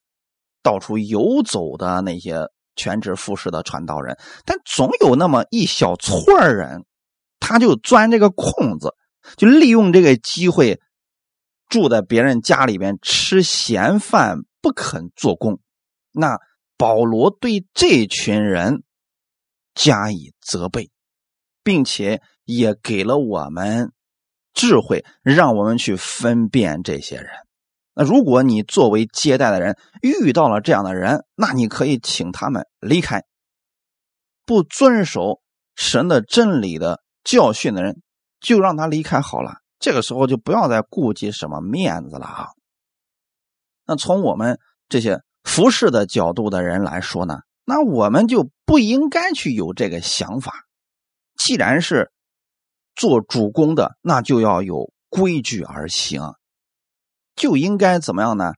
[0.64, 6.86] 到处游走的那些全职服侍的传道人，但总有那么一小撮人，
[7.40, 8.94] 他就钻这个空子，
[9.38, 10.80] 就利用这个机会
[11.70, 15.60] 住在别人家里边吃闲饭，不肯做工。
[16.12, 16.38] 那
[16.78, 18.84] 保罗对这群人。
[19.74, 20.92] 加以责备，
[21.64, 23.94] 并且也给了我们
[24.54, 27.30] 智慧，让我们去分辨这些人。
[28.04, 33.24] 如果你作为接待的人遇到了这样的人，那你可以请他们离开。
[34.46, 35.42] 不遵守
[35.76, 38.02] 神的真理的教训的人，
[38.40, 39.58] 就让他离开好了。
[39.80, 42.48] 这个时候就不要再顾及什么面子了啊。
[43.86, 44.60] 那从我们
[44.90, 47.40] 这些服侍的角度的人来说呢？
[47.64, 50.66] 那我们就不应该去有这个想法。
[51.38, 52.12] 既然是
[52.96, 56.22] 做主公的，那就要有规矩而行，
[57.42, 58.54] 就应该怎么样呢？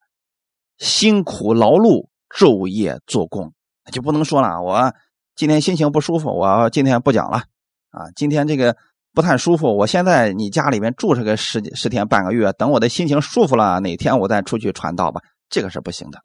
[0.77, 3.53] 辛苦劳碌，昼夜做工，
[3.93, 4.61] 就不能说了。
[4.61, 4.93] 我
[5.37, 7.43] 今天心情不舒服，我今天不讲了
[7.91, 8.11] 啊。
[8.13, 8.75] 今天这个
[9.13, 15.21] 不太舒服，我先在你家里面住上个十十天半个月，等我的心情舒服了，哪天我再出去传道吧。
[15.47, 16.21] 这个是不行的。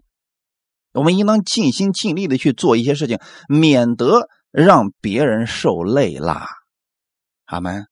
[0.94, 6.48] 我们应当尽心尽力的去做一些事情，免得让别人受累啦。
[7.44, 7.86] 阿门。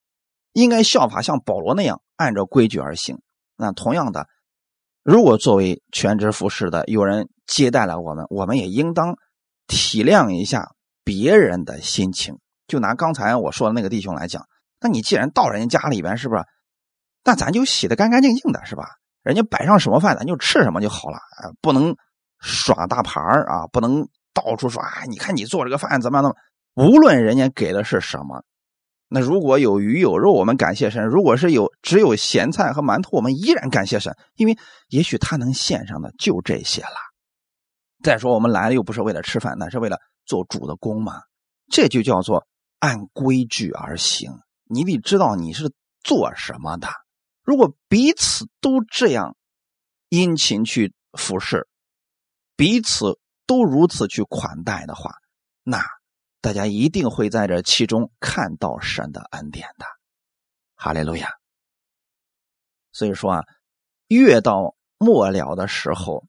[0.52, 3.20] 应该效法像保罗那样，按照规矩而行。
[3.56, 4.26] 那同样的，
[5.06, 9.16] 如果作为全职服侍的有人接待了我们，我们也应当
[9.68, 10.72] 体谅一下
[11.04, 12.38] 别人的心情。
[12.66, 14.44] 就拿刚才我说的那个弟兄来讲，
[14.80, 16.42] 那你既然到人家家里边，是不是？
[17.22, 18.84] 那咱就洗的干干净净的，是吧？
[19.22, 21.96] 人家摆上什么饭，咱就吃什么就好了啊，不能。
[22.38, 25.04] 耍大牌啊，不能到处说啊！
[25.08, 26.22] 你看你做这个饭怎么样？
[26.22, 26.36] 怎么？
[26.86, 28.44] 无论人家给的是什么，
[29.08, 36.96] 那如果有鱼有肉，我们感谢神；如果是有只有咸菜和馒头，我们依然感谢神，因为也许他能献上的就这些了。
[38.02, 41.22] 再说我们来了又不是为了吃饭，那是为了做主的工嘛。
[41.70, 42.46] 这就叫做
[42.78, 44.30] 按规矩而行。
[44.64, 46.88] 你得知道你是做什么的。
[47.42, 49.36] 如果彼此都这样
[50.08, 51.66] 殷勤去服侍。
[52.58, 55.10] 彼此都如此去款待的话，
[55.62, 55.84] 那
[56.46, 59.86] 大家一定会在这其中看到神的恩典的。
[60.76, 61.28] 哈利路亚。
[62.92, 63.42] 所以说啊，
[64.06, 66.24] 越到末了的时候，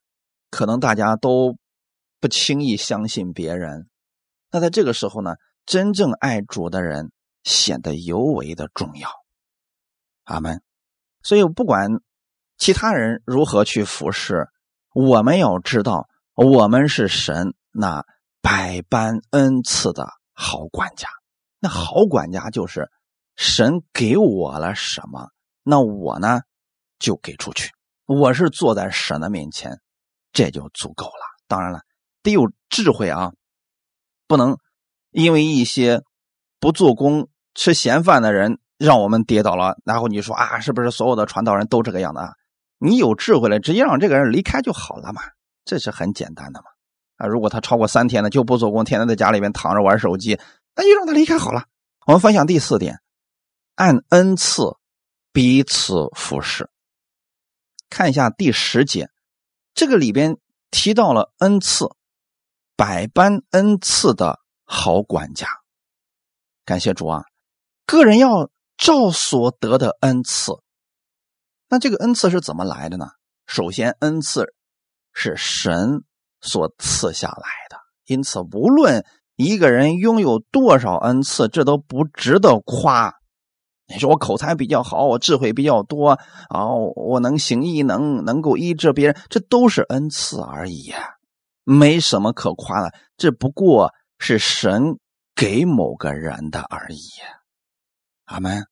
[0.49, 1.56] 可能大家都
[2.19, 3.88] 不轻易相信别人。
[4.49, 5.36] 那在这个时候呢，
[5.67, 7.12] 真正爱主的人
[7.43, 9.12] 显得尤为的重要。
[10.23, 10.63] 阿门。
[11.21, 11.91] 所以不管
[12.58, 14.47] 其他人如何去服侍，
[14.95, 16.10] 我们要知道。
[16.34, 18.03] 我们是神那
[18.41, 21.10] 百般恩赐的好管家，
[21.60, 22.89] 那好管家就是
[23.36, 25.30] 神给我了什么，
[25.63, 26.41] 那我呢
[27.00, 27.71] 就给出去。
[28.06, 29.80] 我是坐在神的面前，
[30.32, 31.12] 这就足够了。
[31.47, 31.82] 当然了，
[32.23, 33.34] 得有智慧啊，
[34.28, 34.58] 不能
[35.12, 36.02] 因为一些
[36.60, 42.34] 不做工、吃闲饭的人让我们跌倒了，然后你说啊，是不是所有的传道人都这个样的？
[42.78, 45.21] 你有智慧了，直接让这个人离开就好了嘛。
[45.65, 46.65] 这是很简单的嘛，
[47.17, 50.39] 啊，如果他超过三天呢，就不做工，天天在家里面躺着玩手机，
[50.75, 51.65] 那就让他离开好了。
[52.06, 53.01] 我们分享第四点，
[53.75, 54.77] 按恩赐
[55.34, 56.69] 彼此服侍。
[57.89, 59.10] 看一下第十节，
[59.73, 60.38] 这个里边
[60.71, 61.89] 提到了恩赐，
[62.75, 65.47] 百般恩赐的好管家。
[66.65, 67.23] 感谢主啊，
[67.86, 70.53] 个人要照所得的恩赐。
[71.67, 73.10] 那这个恩赐是怎么来的呢？
[73.45, 74.53] 首先，恩赐。
[75.19, 76.03] 是神
[76.47, 79.05] 所赐下来的，因此无论
[79.36, 83.13] 一个人拥有多少恩赐，这都不值得夸。
[83.88, 86.17] 你说我口才比较好，我智慧比较多
[86.49, 90.91] 啊，我能行异能，能够医治别人，这都是恩赐而已，
[91.63, 92.91] 没什么可夸的。
[93.15, 94.98] 这不过是神
[95.35, 97.00] 给某个人的而已。
[98.25, 98.65] 阿门。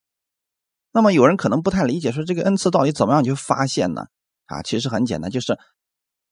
[0.91, 4.05] 那么有人可能不太理解，说这个恩赐到底怎么样去发现呢？
[4.47, 5.59] 啊，其实很简单，就是。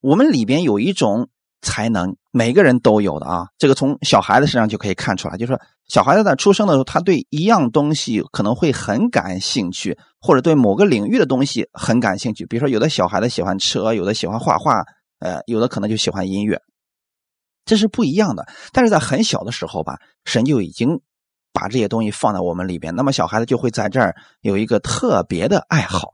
[0.02, 1.30] 我们里边有一种
[1.64, 3.48] 才能，每个人都有的啊。
[3.58, 12.46] 这个从小孩子身上就可以看出来，就是说小孩子在出生的时候，他对一样东西可能会很感兴趣，或者对某个领域的东西很感兴趣。
[12.46, 14.84] 比如说，有的小孩子喜欢车，有的喜欢画画，
[15.20, 16.62] 呃，有的可能就喜欢音乐，
[17.66, 18.46] 这是不一样的。
[18.72, 21.00] 但是在很小的时候吧，神就已经
[21.54, 26.14] 把这些东西放在我们里边，那么小孩子就会在这儿有一个特别的爱好。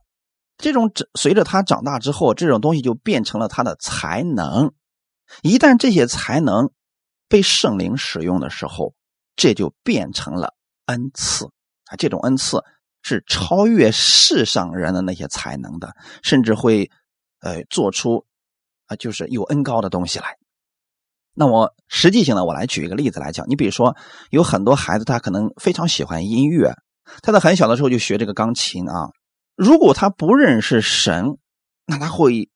[0.58, 4.74] 这种随着他长大之后，这种东西就变成了他的才能。
[5.42, 6.72] 一旦这些才能
[7.28, 8.94] 被圣灵使用的时候，
[9.36, 10.56] 这就变成了
[10.86, 11.46] 恩赐
[11.86, 11.96] 啊！
[11.98, 12.64] 这种恩赐
[13.02, 16.90] 是超越世上人的那些才能的，甚至会
[17.42, 18.26] 呃做出
[18.88, 20.38] 啊就是有恩高的东西来。
[21.36, 23.96] 那我实际性呢，我来举一个例子来讲，你比如说
[24.30, 26.74] 有很多孩子他可能非常喜欢音乐，
[27.22, 29.10] 他在很小的时候就学这个钢琴啊。
[29.56, 31.38] 如果他不认识神，
[31.86, 32.50] 那他会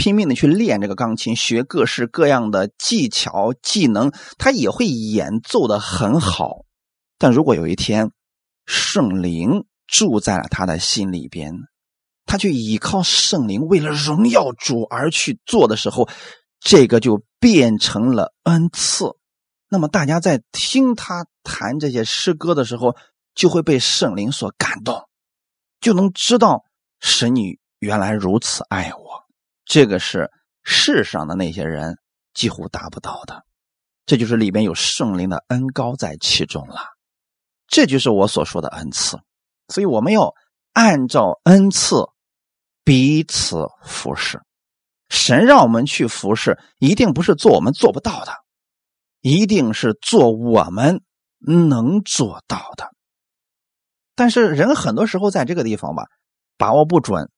[0.00, 6.64] 拼命的去练这个钢琴，学各式各样的技巧技能，他也会演奏的很好。
[7.18, 8.10] 但如果有一天
[8.64, 11.52] 圣灵住在了他的心里边，
[12.24, 16.08] 他去依靠圣灵，为了荣耀主而去做的时候，
[16.60, 19.04] 这个就变成了恩赐。
[19.68, 22.96] 那么大家在听他弹这些诗歌的时候，
[23.34, 25.06] 就会被圣灵所感动。
[25.78, 26.64] 就能知道
[27.00, 29.09] 神你原来如此爱我，
[29.70, 30.32] 这个是
[30.64, 31.96] 世上的那些人
[32.34, 33.44] 几乎达不到的，
[34.04, 36.80] 这就是里边有圣灵的恩高在其中了，
[37.68, 39.16] 这就是我所说的恩赐，
[39.68, 40.34] 所以我们要
[40.72, 42.04] 按照恩赐
[42.82, 44.40] 彼此服侍。
[45.08, 48.32] 神让我们去服侍，一定不是做我们做不到的，
[49.20, 51.00] 一定是做我们
[51.38, 52.90] 能做到的。
[54.16, 56.06] 但是人很多时候在这个地方吧，
[56.58, 57.30] 把握不准，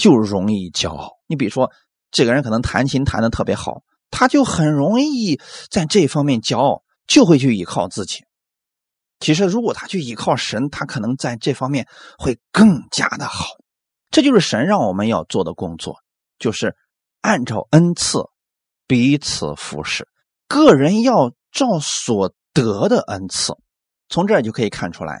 [0.00, 1.12] 就容易骄傲。
[1.26, 1.70] 你比如说，
[2.10, 5.38] 这个人可能弹琴弹的特别好，他就很容易
[5.70, 8.24] 在这方面骄傲，就会去依靠自己。
[9.18, 11.86] 其实，如果他去依靠神，他可能在这方面
[12.18, 13.44] 会更加的好。
[14.10, 15.98] 这就是神让我们要做的工作，
[16.38, 16.74] 就是
[17.20, 18.24] 按照恩赐
[18.86, 20.08] 彼此服侍，
[20.48, 23.52] 个人要照所得的恩赐。
[24.08, 25.20] 从这就可以看出来。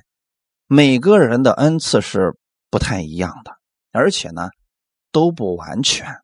[0.66, 2.38] 每个人的恩赐是
[2.70, 3.52] 不太一样的，
[3.92, 4.48] 而且呢
[5.12, 6.20] 都不完全。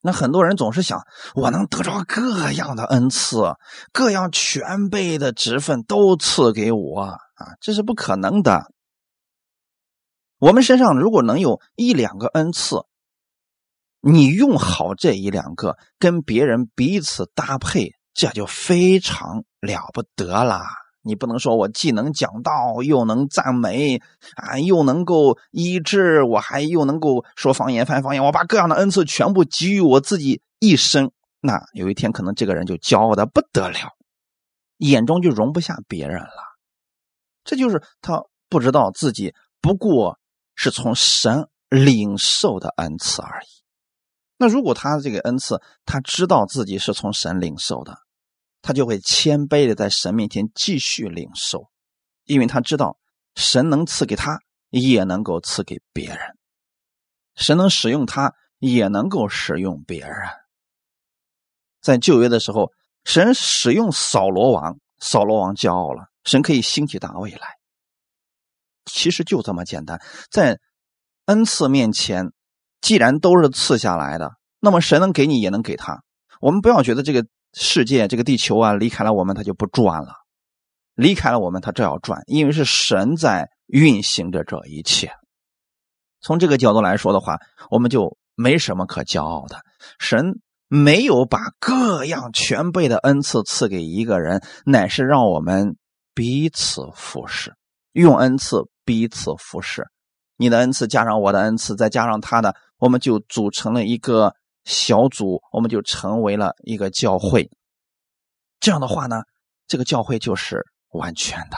[0.00, 3.54] 那很多人总是想，我能得着各样的恩赐，
[3.92, 7.18] 各样全备的职分都赐给我啊，
[7.60, 8.72] 这是不可能的。
[10.38, 12.84] 我们身上如果能有一两个恩赐，
[14.00, 20.64] 你用好这一两个，跟别人彼此搭配，这就非常了不得了。
[21.02, 24.00] 你不能说我既能讲道，又能赞美，
[24.36, 31.10] 啊，又能够医治，我还又能够说方言、翻方言，我把各样的恩赐全部给予我自己一生。
[31.40, 33.78] 那有一天可能这个人就骄傲的不得了，
[34.78, 36.56] 眼中就容不下别人了。
[37.44, 40.18] 这就是他不知道自己不过
[40.54, 43.46] 是从神领受的恩赐而已。
[44.38, 47.98] 那如果他这个恩赐，他知道自己是从神领受的。
[48.62, 51.68] 他就会谦卑的在神面前继续领受，
[52.24, 52.96] 因为他知道
[53.34, 54.38] 神能赐给他，
[54.70, 56.18] 也能够赐给别人；
[57.34, 60.14] 神能使用他，也能够使用别人。
[61.80, 62.70] 在旧约的时候，
[63.04, 67.56] 神使用扫罗王，扫罗王骄傲了，神可以兴起大卫来。
[68.84, 70.00] 其实就这么简单，
[70.30, 70.60] 在
[71.24, 72.32] 恩赐面前，
[72.80, 76.04] 既然都是赐下来的，那么神能给你，也能给他。
[76.40, 77.26] 我们不要觉得这个。
[77.54, 80.12] 世界这个地球啊，离开了我们，它就不转了；
[80.94, 85.12] 离开了我们，它照要转，因为是神在运行着这一切。
[86.20, 87.38] 从这个角度来说的话，
[87.70, 89.60] 我们就没什么可骄傲的。
[89.98, 95.76] 神没有把各样全备的恩赐赐给一个人，乃是让我们
[96.14, 97.54] 彼此服侍，
[97.92, 99.88] 用恩赐彼此服侍。
[100.36, 104.34] 你的恩赐加上我的恩赐，再加上他的，我们就组成了一个。
[104.64, 107.50] 小组，我们就成为了一个教会。
[108.60, 109.22] 这样的话呢，
[109.66, 111.56] 这个教会就是完全的。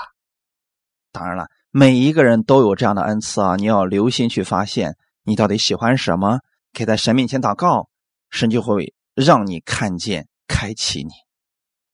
[1.13, 6.41] 当然了，每一个人都有这样的恩赐啊，你要留心去发现你到底喜欢什么，
[6.73, 7.91] 可以在神面前祷告，
[8.31, 11.11] 神就会让你看见、开启你。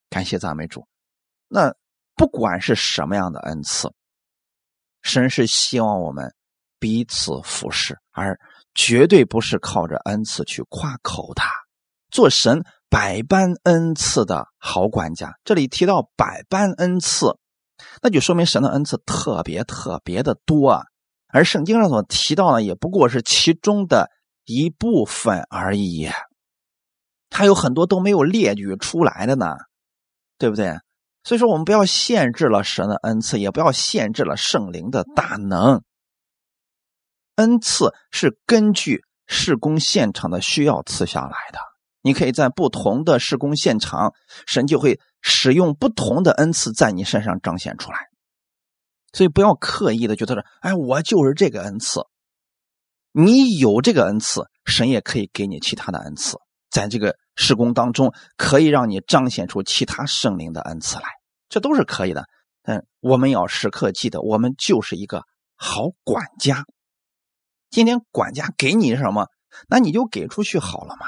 [0.09, 0.87] 感谢赞美主。
[1.49, 1.75] 那
[2.15, 3.93] 不管是什么样的恩赐，
[5.03, 6.35] 神是希望我们
[6.79, 8.39] 彼此服侍，而。
[8.75, 11.43] 绝对不是靠着恩赐去夸口的，
[12.11, 15.35] 做神百般恩赐的好管家。
[15.45, 17.37] 这里提到百般恩赐，
[18.03, 20.83] 那就说明神的恩赐特别特别的多啊。
[21.29, 24.11] 而圣经上所提到的也不过是其中的
[24.45, 26.09] 一部分而已，
[27.31, 29.55] 还有很多都没有列举出来的呢，
[30.39, 30.79] 对不对？
[31.23, 35.83] 所以说，我们不要限制了神的恩赐，也不要限制了圣灵的大能。
[37.41, 41.59] 恩赐是根据施工现场的需要赐下来的。
[42.03, 44.13] 你可以在不同的施工现场，
[44.47, 47.99] 神就会使用不同的恩赐在你身上彰显出来。
[49.13, 52.03] 所以不要刻意的觉得说：“哎，我就是这个恩赐。”
[53.13, 56.37] 你有这个恩赐，神也可以给你其他的恩赐。
[56.71, 61.09] 在这个施工当中，可以让你彰显出其他圣灵的恩赐来，
[61.49, 62.25] 这都是可以的。
[62.63, 65.25] 但我们要时刻记得，我们就是一个
[65.57, 66.65] 好管家。
[67.71, 69.29] 今天管家给你什么，
[69.69, 71.07] 那你就给出去好了嘛。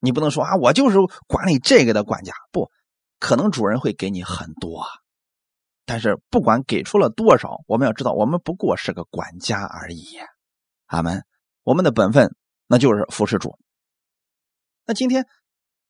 [0.00, 2.70] 你不能说啊，我就是管理这个的管家，不
[3.18, 4.84] 可能主人会给你很多。
[5.84, 10.18] 但是不管给出了多少，我们要知道，我们不过是个管家而已。
[10.86, 11.24] 阿门。
[11.62, 12.34] 我们的本分
[12.66, 13.56] 那就是服侍主。
[14.84, 15.26] 那今天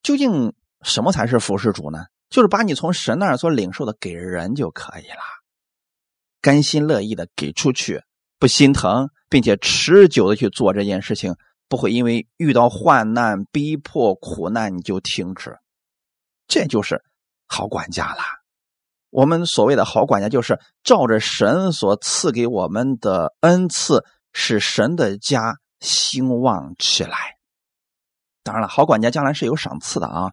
[0.03, 2.05] 究竟什么才是服侍主呢？
[2.29, 5.23] 就是把你从神那儿所领受的给人就可以了，
[6.41, 8.03] 甘心乐意的给出去，
[8.43, 11.37] 不心疼，并且持久的去做这件事情，
[11.69, 15.57] 不会因为遇到患难、逼迫、苦难你就停止。
[16.49, 17.05] 这就是
[17.47, 18.25] 好管家啦。
[19.11, 27.17] 我们所谓的好管家，就是照着神所赐给我们的恩赐，使神的家兴旺起来。
[28.43, 30.33] 当然了，好管家将来是有赏赐的啊。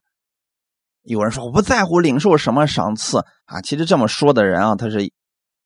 [1.03, 5.11] 有人说我不在乎领受什么赏赐啊，其实这么说的人啊，他是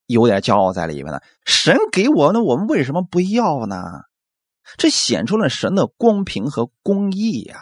[0.05, 1.19] 有点骄傲在里面呢。
[1.45, 3.77] 神给我，那我们为什么不要呢？
[4.77, 7.57] 这显出了神的公平和公义呀。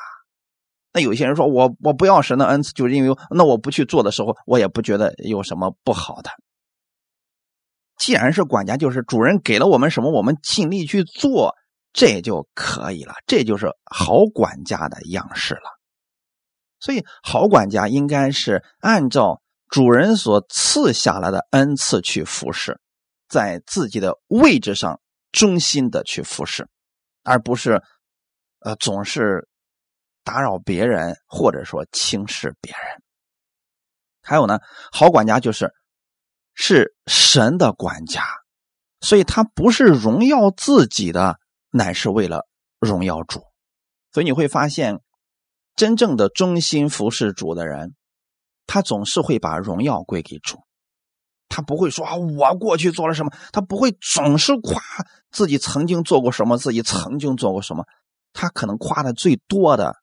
[0.94, 6.30] 那有些人说，我我不要神的恩赐，就是因为那我不去做的时候，我也不觉得有什么不好的。
[7.98, 11.56] 既然是管家，就是主人给了我们什么，我们尽力去做，
[11.94, 13.14] 这就可以了。
[13.26, 15.62] 这就是好管家的样式了。
[16.80, 19.41] 所以，好管家应该是按照
[19.72, 22.80] 主人所赐下来的恩赐去服侍，
[23.28, 25.02] 在自己的位置上
[25.32, 26.70] 忠心的去服侍，
[27.24, 27.82] 而不是
[28.60, 29.48] 呃总是。
[30.24, 33.02] 打扰别人，或者说轻视别人。
[34.22, 34.60] 还有呢，
[34.92, 35.74] 好管家就是
[36.54, 38.24] 是神的管家，
[39.00, 41.40] 所以他不是荣耀自己的，
[41.72, 42.48] 乃是为了
[42.80, 43.42] 荣耀主。
[44.14, 45.00] 所以你会发现，
[45.76, 47.96] 真正的忠心服侍主的人，
[48.72, 50.58] 他总是会把荣耀归给主。
[51.50, 54.82] 他不会说，我过去做了什么，他不会总是夸
[55.30, 57.86] 自己曾经做过什么，自己曾经做过什么。
[58.32, 59.98] 他可能夸的最多的。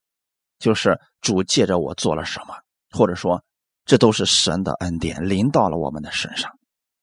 [0.59, 2.55] 就是主借着我做了什么，
[2.91, 3.45] 或者说
[3.85, 6.51] 这都是神的恩典临到了我们的身上，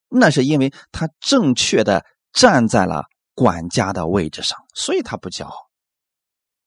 [0.10, 5.56] 那是因为他正确的站在了管家的位置上，所以他不骄傲。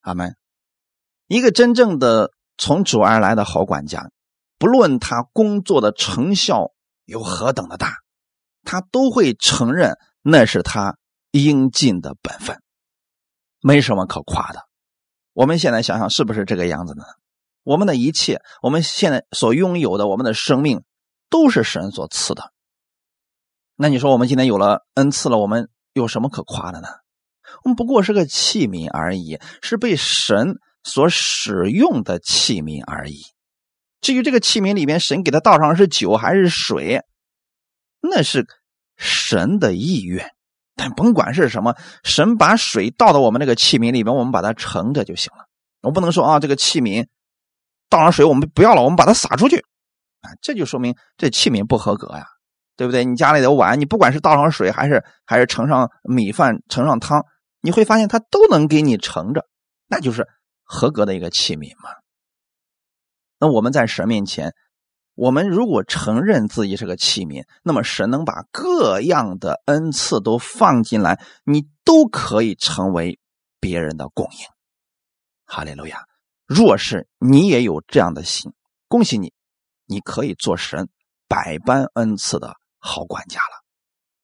[0.01, 0.35] 阿门。
[1.27, 4.11] 一个真正的从主而来的好管家，
[4.59, 6.73] 不论他工作的成效
[7.05, 7.99] 有何等的大，
[8.65, 10.99] 他都会承认那是他
[11.31, 12.61] 应尽的本分，
[13.61, 14.67] 没什么可夸的。
[15.33, 17.05] 我们现在想想，是不是这个样子呢？
[17.63, 20.83] 我们的一切，我们现在所拥有的，我们的生命，
[21.31, 22.53] 都是神所赐的。
[23.77, 26.89] 那你说，我们今天有了恩赐了，我们有什么可夸的呢？
[27.63, 33.23] 我们不过是个器皿而已，是被神所使用的器皿而已。
[34.01, 37.03] 至于这个器皿里面，神给他倒上是酒还是水，
[38.01, 38.47] 那是
[38.97, 40.31] 神的意愿。
[40.77, 41.75] 但甭管是什么，
[42.05, 45.47] 神把水倒到我们那个器皿里边，我们把它盛着就行了。
[45.83, 47.07] 我不能说啊，这个器皿
[47.89, 49.59] 倒上水我们不要了，我们把它洒出去
[50.21, 52.25] 啊，这就说明这器皿不合格呀，
[52.77, 53.05] 对不对？
[53.05, 57.25] 你家里的碗，你不管是倒上水还是还是盛上米饭、盛上汤，
[57.61, 59.45] 你会发现它都能给你盛着，
[59.89, 60.27] 那就是
[60.63, 61.91] 合格的一个器皿嘛。
[63.39, 64.55] 那我们在神面前。
[65.15, 73.19] 我们如果承认自己是个器皿，那么神能把各样的恩赐都放进来，你都可以成为
[73.59, 74.47] 别人的供应。
[75.45, 76.05] 哈利路亚！
[76.47, 78.53] 若是你也有这样的心，
[78.87, 79.33] 恭喜你，
[79.87, 80.89] 你可以做神
[81.27, 83.65] 百般恩赐的好管家了。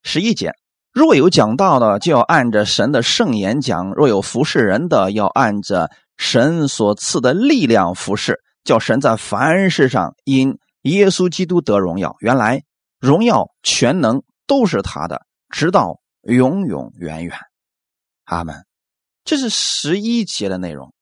[0.04, 0.52] 十一节，
[0.92, 10.58] 若有讲道的，就要按着神的圣言讲；若有服侍人的，要按着神所赐的力量服侍，叫神在凡事上因。
[10.82, 12.62] 耶稣基督得荣耀，原来
[13.00, 17.34] 荣耀全能都是他的，直到永永远远。
[18.24, 18.66] 阿门。
[19.24, 20.92] 这是十一节的内容。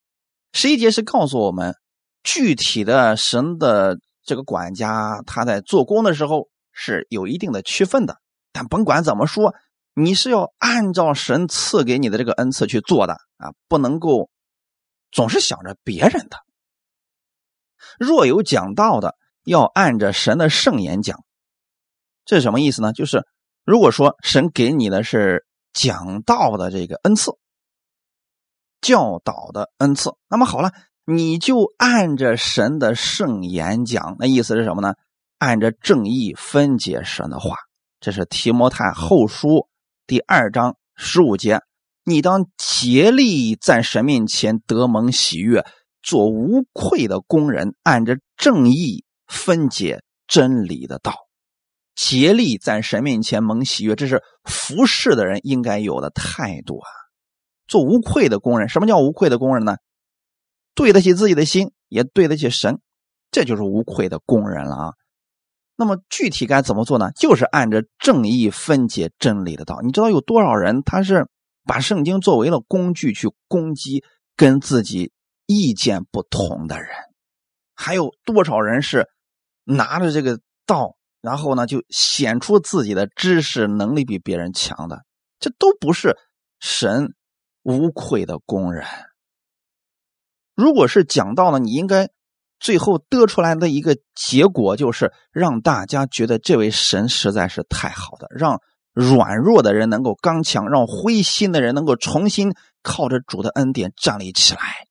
[0.53, 1.75] 十一节是告诉我们，
[2.23, 8.15] 具体的神的这个管家，他在做工的时候是有一定的区分的。
[8.53, 9.53] 但甭管怎么说，
[9.93, 14.29] 你是要按照神赐给你的这个恩赐去做的啊，不能够
[15.11, 16.37] 总是想着别人的。
[17.99, 19.15] 若有讲道的。
[19.45, 21.19] 要按着神的圣言讲，
[22.23, 22.93] 这是什么意思呢？
[22.93, 23.27] 就是
[23.65, 27.33] 如果说神给你的是讲道的这个恩赐、
[28.79, 30.71] 教导的恩赐，那么好了，
[31.03, 34.15] 你就按着神的圣言讲。
[34.17, 34.93] 那意思是什么呢？
[35.39, 37.57] 按着正义分解神的话。
[37.99, 39.67] 这是提摩太后书
[40.07, 41.59] 第二章十五节。
[42.05, 45.65] 你当竭力在神面前得蒙喜悦，
[46.03, 51.15] 做无愧的工人，按着正义分解真理的道，
[51.95, 53.95] 竭力在神面前蒙喜悦。
[53.95, 56.87] 这是服侍的人应该有的态度啊！
[57.65, 59.77] 做无愧的工人，什么叫无愧的工人呢？
[60.75, 62.79] 对得起自己的心，也对得起神，
[63.31, 64.93] 这就是无愧的工人了啊！
[65.75, 67.11] 那么具体该怎么做呢？
[67.15, 69.79] 就是按着正义分解真理的道。
[69.81, 71.27] 你知道有多少人他是
[71.63, 74.03] 把圣经作为了工具去攻击
[74.35, 75.11] 跟自己
[75.45, 76.89] 意见不同的人？
[77.75, 79.07] 还有多少人是
[79.63, 85.03] 拿着这个道，然后呢就显出自己的知识能力比别人强的？
[85.39, 86.17] 这都不是
[86.59, 87.13] 神
[87.63, 88.85] 无愧的工人。
[90.55, 92.09] 如果是讲道呢，你应该。
[92.59, 98.61] 最后得出来的一个结果就是让大家觉得这位神实在是太好的，让
[98.93, 104.87] 软弱的人能够刚强，让灰心的人能够重新靠着主的恩典站立起来，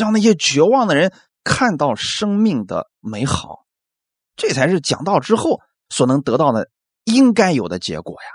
[0.00, 1.12] 让那些绝望的人
[1.44, 3.66] 看到生命的美好，
[4.36, 6.70] 这才是讲道之后所能得到的
[7.04, 8.28] 应该有的结果呀。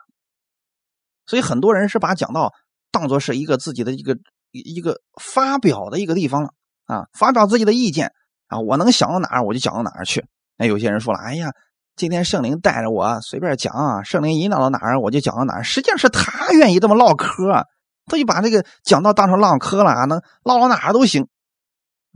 [1.25, 2.53] 所以很多人是把讲道
[2.91, 4.17] 当做是一个自己的一个
[4.51, 6.49] 一个发表的一个地方了
[6.85, 8.11] 啊，发表自己的意见。
[8.47, 10.23] 啊，我能想到哪儿我就讲到哪儿去。
[10.55, 11.51] 那有些人说了，哎呀，
[11.95, 15.63] 今天圣灵带着我随便讲，圣灵引导到哪儿我就讲到哪儿。
[15.63, 17.63] 实际上是他愿意这么唠嗑，啊
[18.05, 21.27] 他就把这个讲道当成唠嗑了啊，能唠到哪儿都行。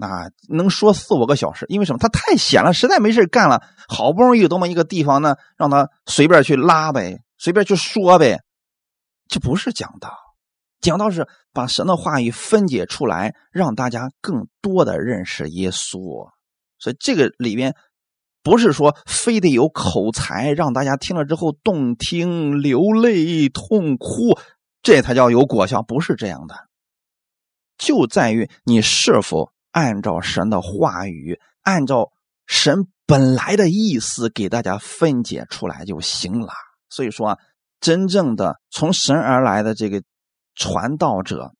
[0.01, 1.99] 啊，能说四五个小时，因为什么？
[1.99, 8.39] 他太闲了，实在没事干了，好不容易有这么一个地方呢，让他随便去拉呗，随便去说呗，
[9.27, 10.13] 这不是讲道。
[10.79, 16.29] 讲道是把神的话语分解出来，让大家更多的认识耶稣，
[16.77, 17.75] 所以这个里边
[18.41, 24.39] 不是说非得有口才，让大家听了之后动听、流泪、痛哭，
[24.81, 26.55] 这才叫有果效，不是这样的。
[27.77, 32.11] 就在于你是否按照神的话语，按照
[32.45, 36.53] 神本来的意思给大家分解出来就行了。
[36.89, 37.39] 所以说，
[37.79, 40.01] 真正的从神而来的这个。
[40.55, 41.53] 传道者，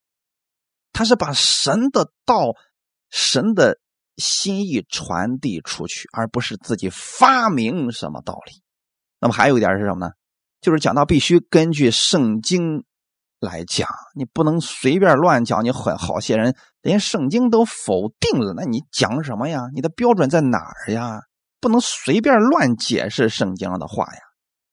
[0.91, 2.55] 他是把神的道、
[3.10, 3.80] 神的
[4.18, 8.62] 心意传递出去，而不是自己发明什么道理。
[9.22, 10.12] 那么还有一点是什么呢？
[10.60, 12.84] 就是讲到必须根据圣经
[13.40, 15.64] 来讲，你不能随便乱讲。
[15.64, 19.68] 你很好些人连圣经都否定了，那你讲什么呀？
[19.74, 21.22] 你的标准在哪儿呀？
[21.62, 24.20] 不能随便乱解释圣经的话呀。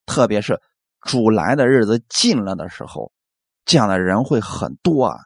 [0.07, 0.61] 特别是
[1.01, 3.13] 主来的日子近了的时候。
[3.65, 5.19] 这样的人会很多啊，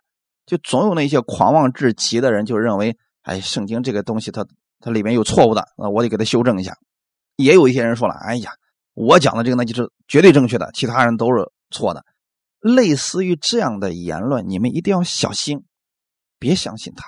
[0.46, 4.46] 就总有那些狂妄至极的人，就认为，哎，圣经这个东西，它
[4.80, 6.74] 它里面有错误的，那，我得给他修正一下。
[7.36, 8.50] 也有一些人说了，哎呀，
[8.94, 12.02] 我讲的这个呢就是绝对正确的，其他人都是错的。
[12.60, 15.64] 类似于这样的言论，你们一定要小心，
[16.38, 17.04] 别相信他，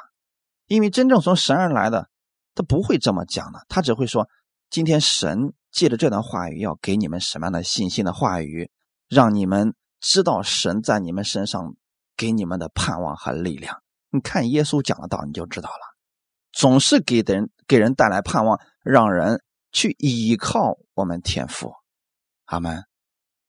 [0.66, 2.08] 因为真正从神而来的，
[2.54, 4.28] 他不会这么讲的，他只会说，
[4.70, 8.70] 今天神借着这段话语要给你们什么样的信心的话语，
[9.08, 9.74] 让你们。
[10.04, 11.76] 知道神在你们身上
[12.16, 15.96] 给你们的盼望和力量，你看耶稣讲的道，你就知道了。
[16.50, 21.72] 总是给人给人带来盼望，让人去依靠我们天父。
[22.46, 22.82] 阿门。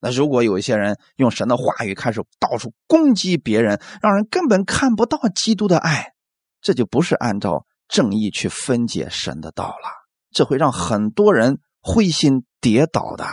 [0.06, 6.12] 那如果有一些人用神的话语开始到处攻击别人，让人根本看不到基督的爱，
[6.60, 9.90] 这就不是按照正义去分解神的道了。
[10.30, 13.28] 这会让很多人灰心跌倒的。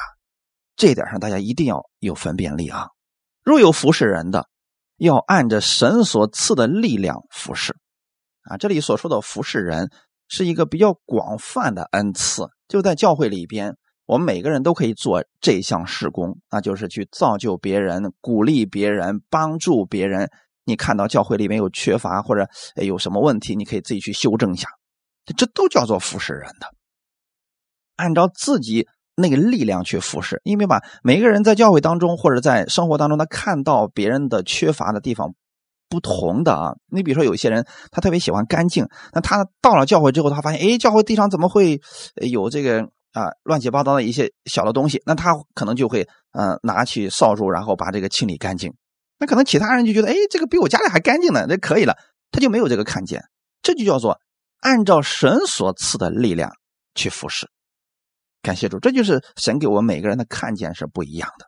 [0.77, 2.91] 这点上大家一定要有分辨力啊。
[3.43, 4.47] 若有服侍人的，
[4.97, 7.75] 要按着神所赐的力量服侍。
[8.43, 9.91] 啊，这里所说的服侍人
[10.29, 13.77] 是一个比较广泛的恩赐，就在教会里边，
[14.11, 20.29] 我们每个人都可以做这项事工，那就是去造就别人、鼓励别人、帮助别人。
[20.65, 24.69] 你看到教会里面有缺乏或者有什么问题，你可以自己去修正一下，
[25.37, 26.67] 这都叫做服侍人的。
[27.97, 28.89] 按照自己。
[29.17, 35.35] 那个力量去服侍，因为吧，每个人在教会当中或者在生活当中，他看到别人的缺乏的地方
[35.91, 36.73] 不同的啊。
[36.91, 41.79] 你比如说，有些人他特别喜欢干净，那他到了教会之后，他发现，哎，教会地上怎么会
[42.31, 45.03] 有这个啊乱七八糟的一些小的东西？
[45.07, 48.75] 那他可能就会嗯拿起扫帚，然后把这个清理干净。
[49.19, 51.97] 那可能其他人就觉得，哎，这个比我家里还干净呢，那可以了，
[52.31, 53.23] 他就没有这个看见。
[53.63, 54.19] 这就叫做
[54.61, 56.51] 按照神所赐的力量
[56.95, 57.49] 去服侍。
[58.41, 61.47] 感谢主，这就是神给我们每个人的看见是不一样的。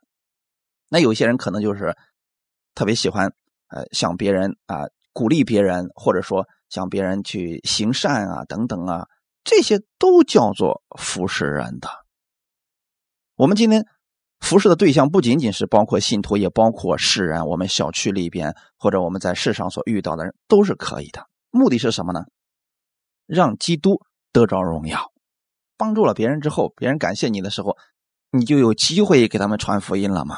[0.90, 1.96] 那有些人可能就是
[2.74, 3.32] 特别喜欢
[3.68, 4.84] 呃向别人啊
[5.14, 9.06] 鼓励别人，或者说向别人去行善啊等等啊，
[9.44, 11.88] 这些都叫做服侍人的。
[13.34, 13.86] 我们今天
[14.40, 21.26] 服侍的对象不仅仅是包括信徒，也包括世人，我们小区里边或者我们在世上所遇到的人都是可以的。
[21.50, 22.24] 目的是什么呢？
[23.26, 24.00] 让基督
[24.32, 25.12] 得着荣耀。
[25.76, 27.76] 帮助了别人之后，别人感谢你的时候，
[28.30, 30.36] 你就有机会给他们传福音了吗？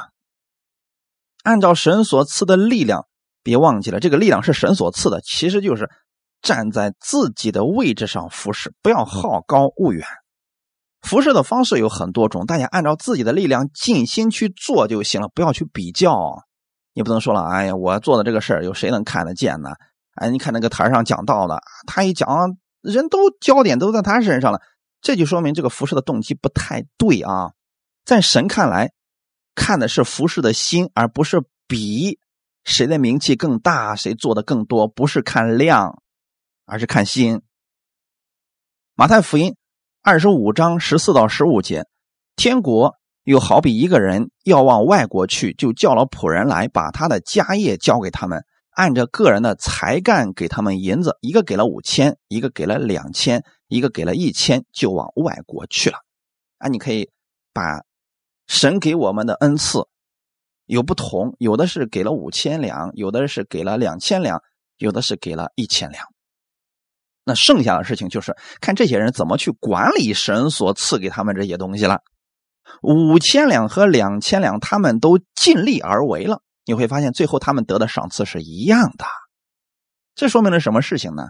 [1.42, 3.06] 按照神所赐的力量，
[3.42, 5.90] 别忘记了，这个力量是神所赐的，其实就是
[6.44, 10.06] 站在自己的位置上服侍，不要好高骛远。
[11.00, 16.44] 服侍的方式有很多种，大家按照自己的力量尽心去做就行了，不要去比较。
[16.92, 19.70] 你不能说了，哎呀，我做的这个事儿有谁能看得见呢？
[20.14, 24.60] 哎，你看那个台上讲道的，他一讲，人都焦点都在他身上了，
[25.00, 27.52] 这就说明这个服侍的动机不太对啊。
[28.04, 28.92] 在神看来，
[29.54, 32.18] 看的是服侍的心，而不是比
[32.64, 36.02] 谁的名气更大，谁做的更多，不是看量，
[36.64, 37.42] 而是看心。
[38.94, 39.56] 马太福音。
[40.06, 41.86] 二十五章十四到十五节，
[42.36, 55.96] 天国又好比一个人要往外国去，就叫了仆人来，把他的家业交给他们，按着个人的才干给他们银子，一个给了五千，一个给了两千，一个给了一千，就往外国去了。
[56.58, 57.10] 啊，你可以
[57.54, 57.82] 把
[58.46, 59.88] 神给我们的恩赐
[60.66, 64.42] 有不同，有的是给了五千两，有的是给了两千两，
[64.76, 66.04] 有的是给了一千两。
[67.26, 72.00] 那剩下的事情就是看这些人怎么去管理神所赐给他们这些东西了。
[72.82, 79.06] 五千两和两千两，他们都尽力而为了，你会发现最后他们得的赏赐是一样的。
[80.14, 81.28] 这说明了什么事情呢？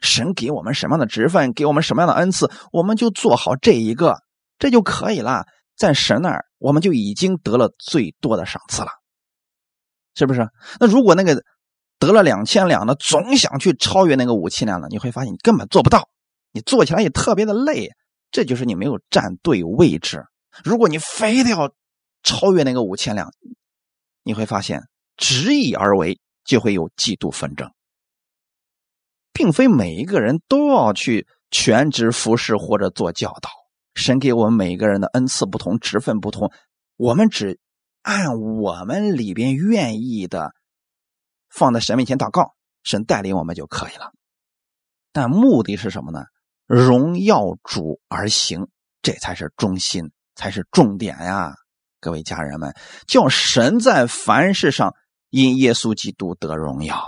[0.00, 4.18] 神给我们什么样的职分，给我们什么样的恩赐，我们就做好这一个，
[4.58, 5.44] 这就可以了。
[5.76, 8.88] 在神那儿，我们就已经得了最多的赏赐了，
[10.14, 10.48] 是不是？
[10.78, 11.42] 那如果那个。
[12.06, 16.08] 得了两千两的，总想去超越那个五千两的，你会发现你根本做不到，
[16.52, 17.90] 你做起来也特别的累，
[18.30, 20.24] 这就是你没有站对位置。
[20.64, 21.72] 如果你非得要
[22.22, 23.30] 超越那个五千两，
[24.22, 24.82] 你会发现
[25.16, 27.70] 执意而为就会有嫉妒纷争，
[29.32, 33.50] 并非每一个人都要去全职服侍或者做教导。
[33.94, 36.50] 神给我们每一个人的恩赐不同，职分不同，
[36.96, 37.60] 我们只
[38.02, 40.52] 按我们里边愿意的。
[41.54, 44.12] 放在神面前祷告，神带领我们就可以了。
[45.12, 46.24] 但目的是什么呢？
[46.66, 48.68] 荣耀主而行，
[49.02, 51.54] 这才是中心，才是重点呀！
[52.00, 52.74] 各位家人们，
[53.06, 54.94] 叫神在凡事上
[55.28, 57.04] 因耶稣基督得荣耀。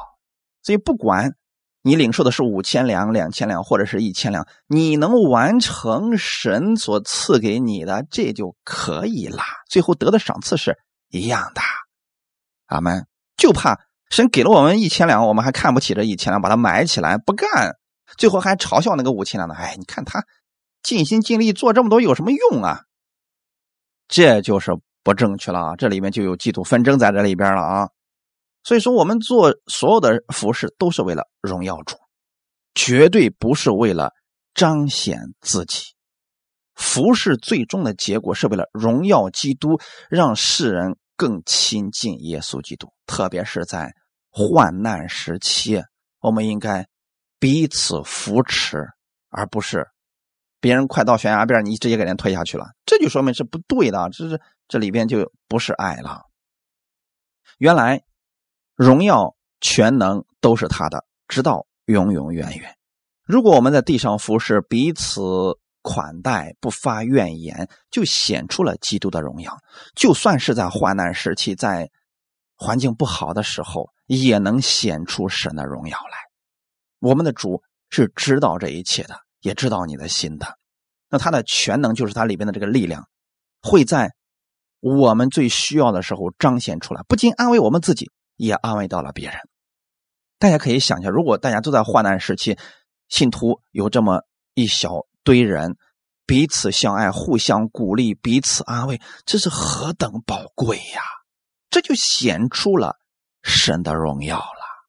[0.63, 1.33] 所以，不管
[1.81, 9.43] 你领受的是五千两、两千两，或者是一千两，你能完成神所赐给你的，这就可以了。
[9.69, 10.79] 最后得的赏赐是
[11.09, 11.63] 一样的。
[12.67, 13.07] 阿门。
[13.37, 13.81] 就怕。
[14.15, 17.75] 神给了我们一千两，我们还看不起这一千两，把它埋起来不干，
[18.17, 19.57] 最后还嘲笑那个五千两的。
[19.57, 20.23] 哎，你看他
[20.85, 22.83] 尽心尽力做这么多有什么用啊？
[24.07, 24.71] 这就是
[25.03, 25.75] 不正确了啊！
[25.75, 27.89] 这里面就有嫉妒纷争在这里边了啊！
[28.63, 31.97] 所以说，我们做所有的服饰都是为了荣耀主，
[32.73, 34.13] 绝对不是为了
[34.55, 35.87] 彰显自己。
[36.77, 43.93] 服饰最终的结果是为了荣耀基督，让世人更亲近耶稣基督，特别是在。
[44.37, 45.81] 患难时期，
[46.19, 46.89] 我们应该
[47.39, 48.85] 彼此扶持，
[49.29, 49.87] 而不是
[50.61, 54.11] 别人快到悬崖边，你直接给人推下去了，这就说明是不对的。
[54.11, 56.23] 这是这里边就不是爱了。
[57.59, 58.03] 原来
[58.75, 62.75] 荣耀全能都是他的，直到永永远远。
[63.23, 65.23] 如果我们在地上服侍，彼此
[65.81, 69.57] 款待，不发怨言，就显出了基督的荣耀。
[69.95, 71.89] 就算是在患难时期，在
[72.65, 73.91] 环境不好的时候。
[74.07, 76.19] 也能显出神的荣耀来。
[77.01, 80.59] 我们的主是知道这一切的，也知道你的心的。
[81.09, 83.09] 那他的全能就是他里边的这个力量，
[83.63, 84.13] 会在
[84.81, 89.39] 我们最需要的时候彰显出来，不仅安慰我们自己，也安慰到了别人。
[90.39, 92.59] 大家可以想象，如果大家都在患难时期，
[93.09, 94.21] 信徒有这么
[94.53, 95.79] 一小堆人，
[96.27, 101.01] 彼此相爱、互相鼓励、彼此安慰，这是何等宝贵呀！
[101.75, 103.01] 这就显出了。
[103.43, 104.87] 神的荣耀了，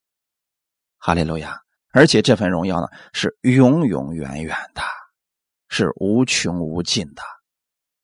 [0.98, 1.60] 哈利路亚！
[1.90, 4.82] 而且这份荣耀呢，是永永远远的，
[5.68, 7.22] 是无穷无尽的。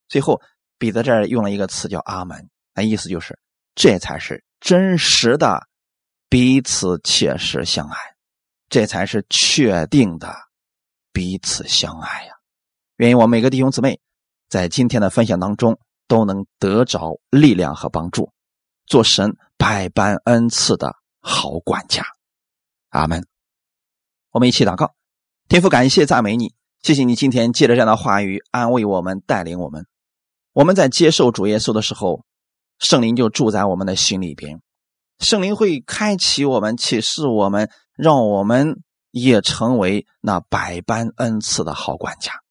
[0.08, 0.42] 最后，
[0.78, 3.38] 彼得这儿用了一个词叫“阿门”，那意思就是
[3.76, 5.68] 这才是真实的
[6.28, 7.96] 彼此切实相爱，
[8.68, 10.34] 这才是确定的
[11.12, 12.34] 彼此相爱呀！
[12.96, 14.00] 愿我每个弟兄姊妹
[14.48, 15.78] 在今天的分享当中
[16.08, 18.32] 都能得着力量和帮助，
[18.92, 19.38] 做神。
[19.56, 22.04] 百般恩赐的好管家，
[22.88, 23.24] 阿门。
[24.32, 24.92] 我们一起祷告，
[25.48, 29.86] 天父，感谢赞美你，谢谢你今天借着这样的话语安慰我们，带领我们。
[30.52, 32.24] 我们在接受主耶稣的时候，
[32.80, 34.60] 圣灵就住在我们的心里边，
[35.20, 38.82] 圣灵会开启我们，启示我们，让我们
[39.12, 42.41] 也成为那百般恩赐的好管家。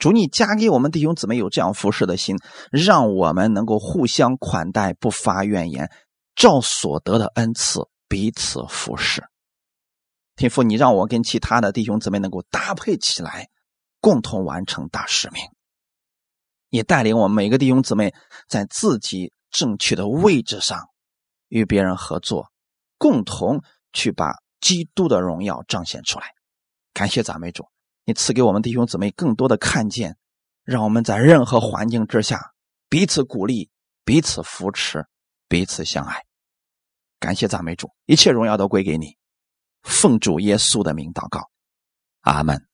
[0.00, 2.36] 主，你加给我们弟兄姊妹有这样服侍的心，
[2.72, 5.92] 让我们能够互相款待，不发怨言，
[6.34, 9.22] 照所得的恩赐彼此服侍。
[10.36, 13.50] 天父，你让我跟其他的弟兄姊妹能够搭配起来，
[14.00, 15.42] 共同完成大使命。
[16.70, 18.14] 也带领我们每个弟兄姊妹
[18.48, 20.88] 在自己正确的位置上，
[21.48, 22.50] 与别人合作，
[22.96, 24.32] 共同去把
[24.62, 26.28] 基督的荣耀彰显出来。
[26.94, 27.66] 感谢赞美主。
[28.10, 30.16] 你赐给我们弟兄姊妹更多的看见，
[30.64, 32.40] 让我们在任何环境之下
[32.88, 33.70] 彼此鼓励、
[34.04, 35.06] 彼此扶持、
[35.46, 36.24] 彼此相爱。
[37.20, 39.16] 感谢赞美主，一切荣耀都归给你。
[39.84, 41.50] 奉主耶稣的名祷告，
[42.22, 42.69] 阿门。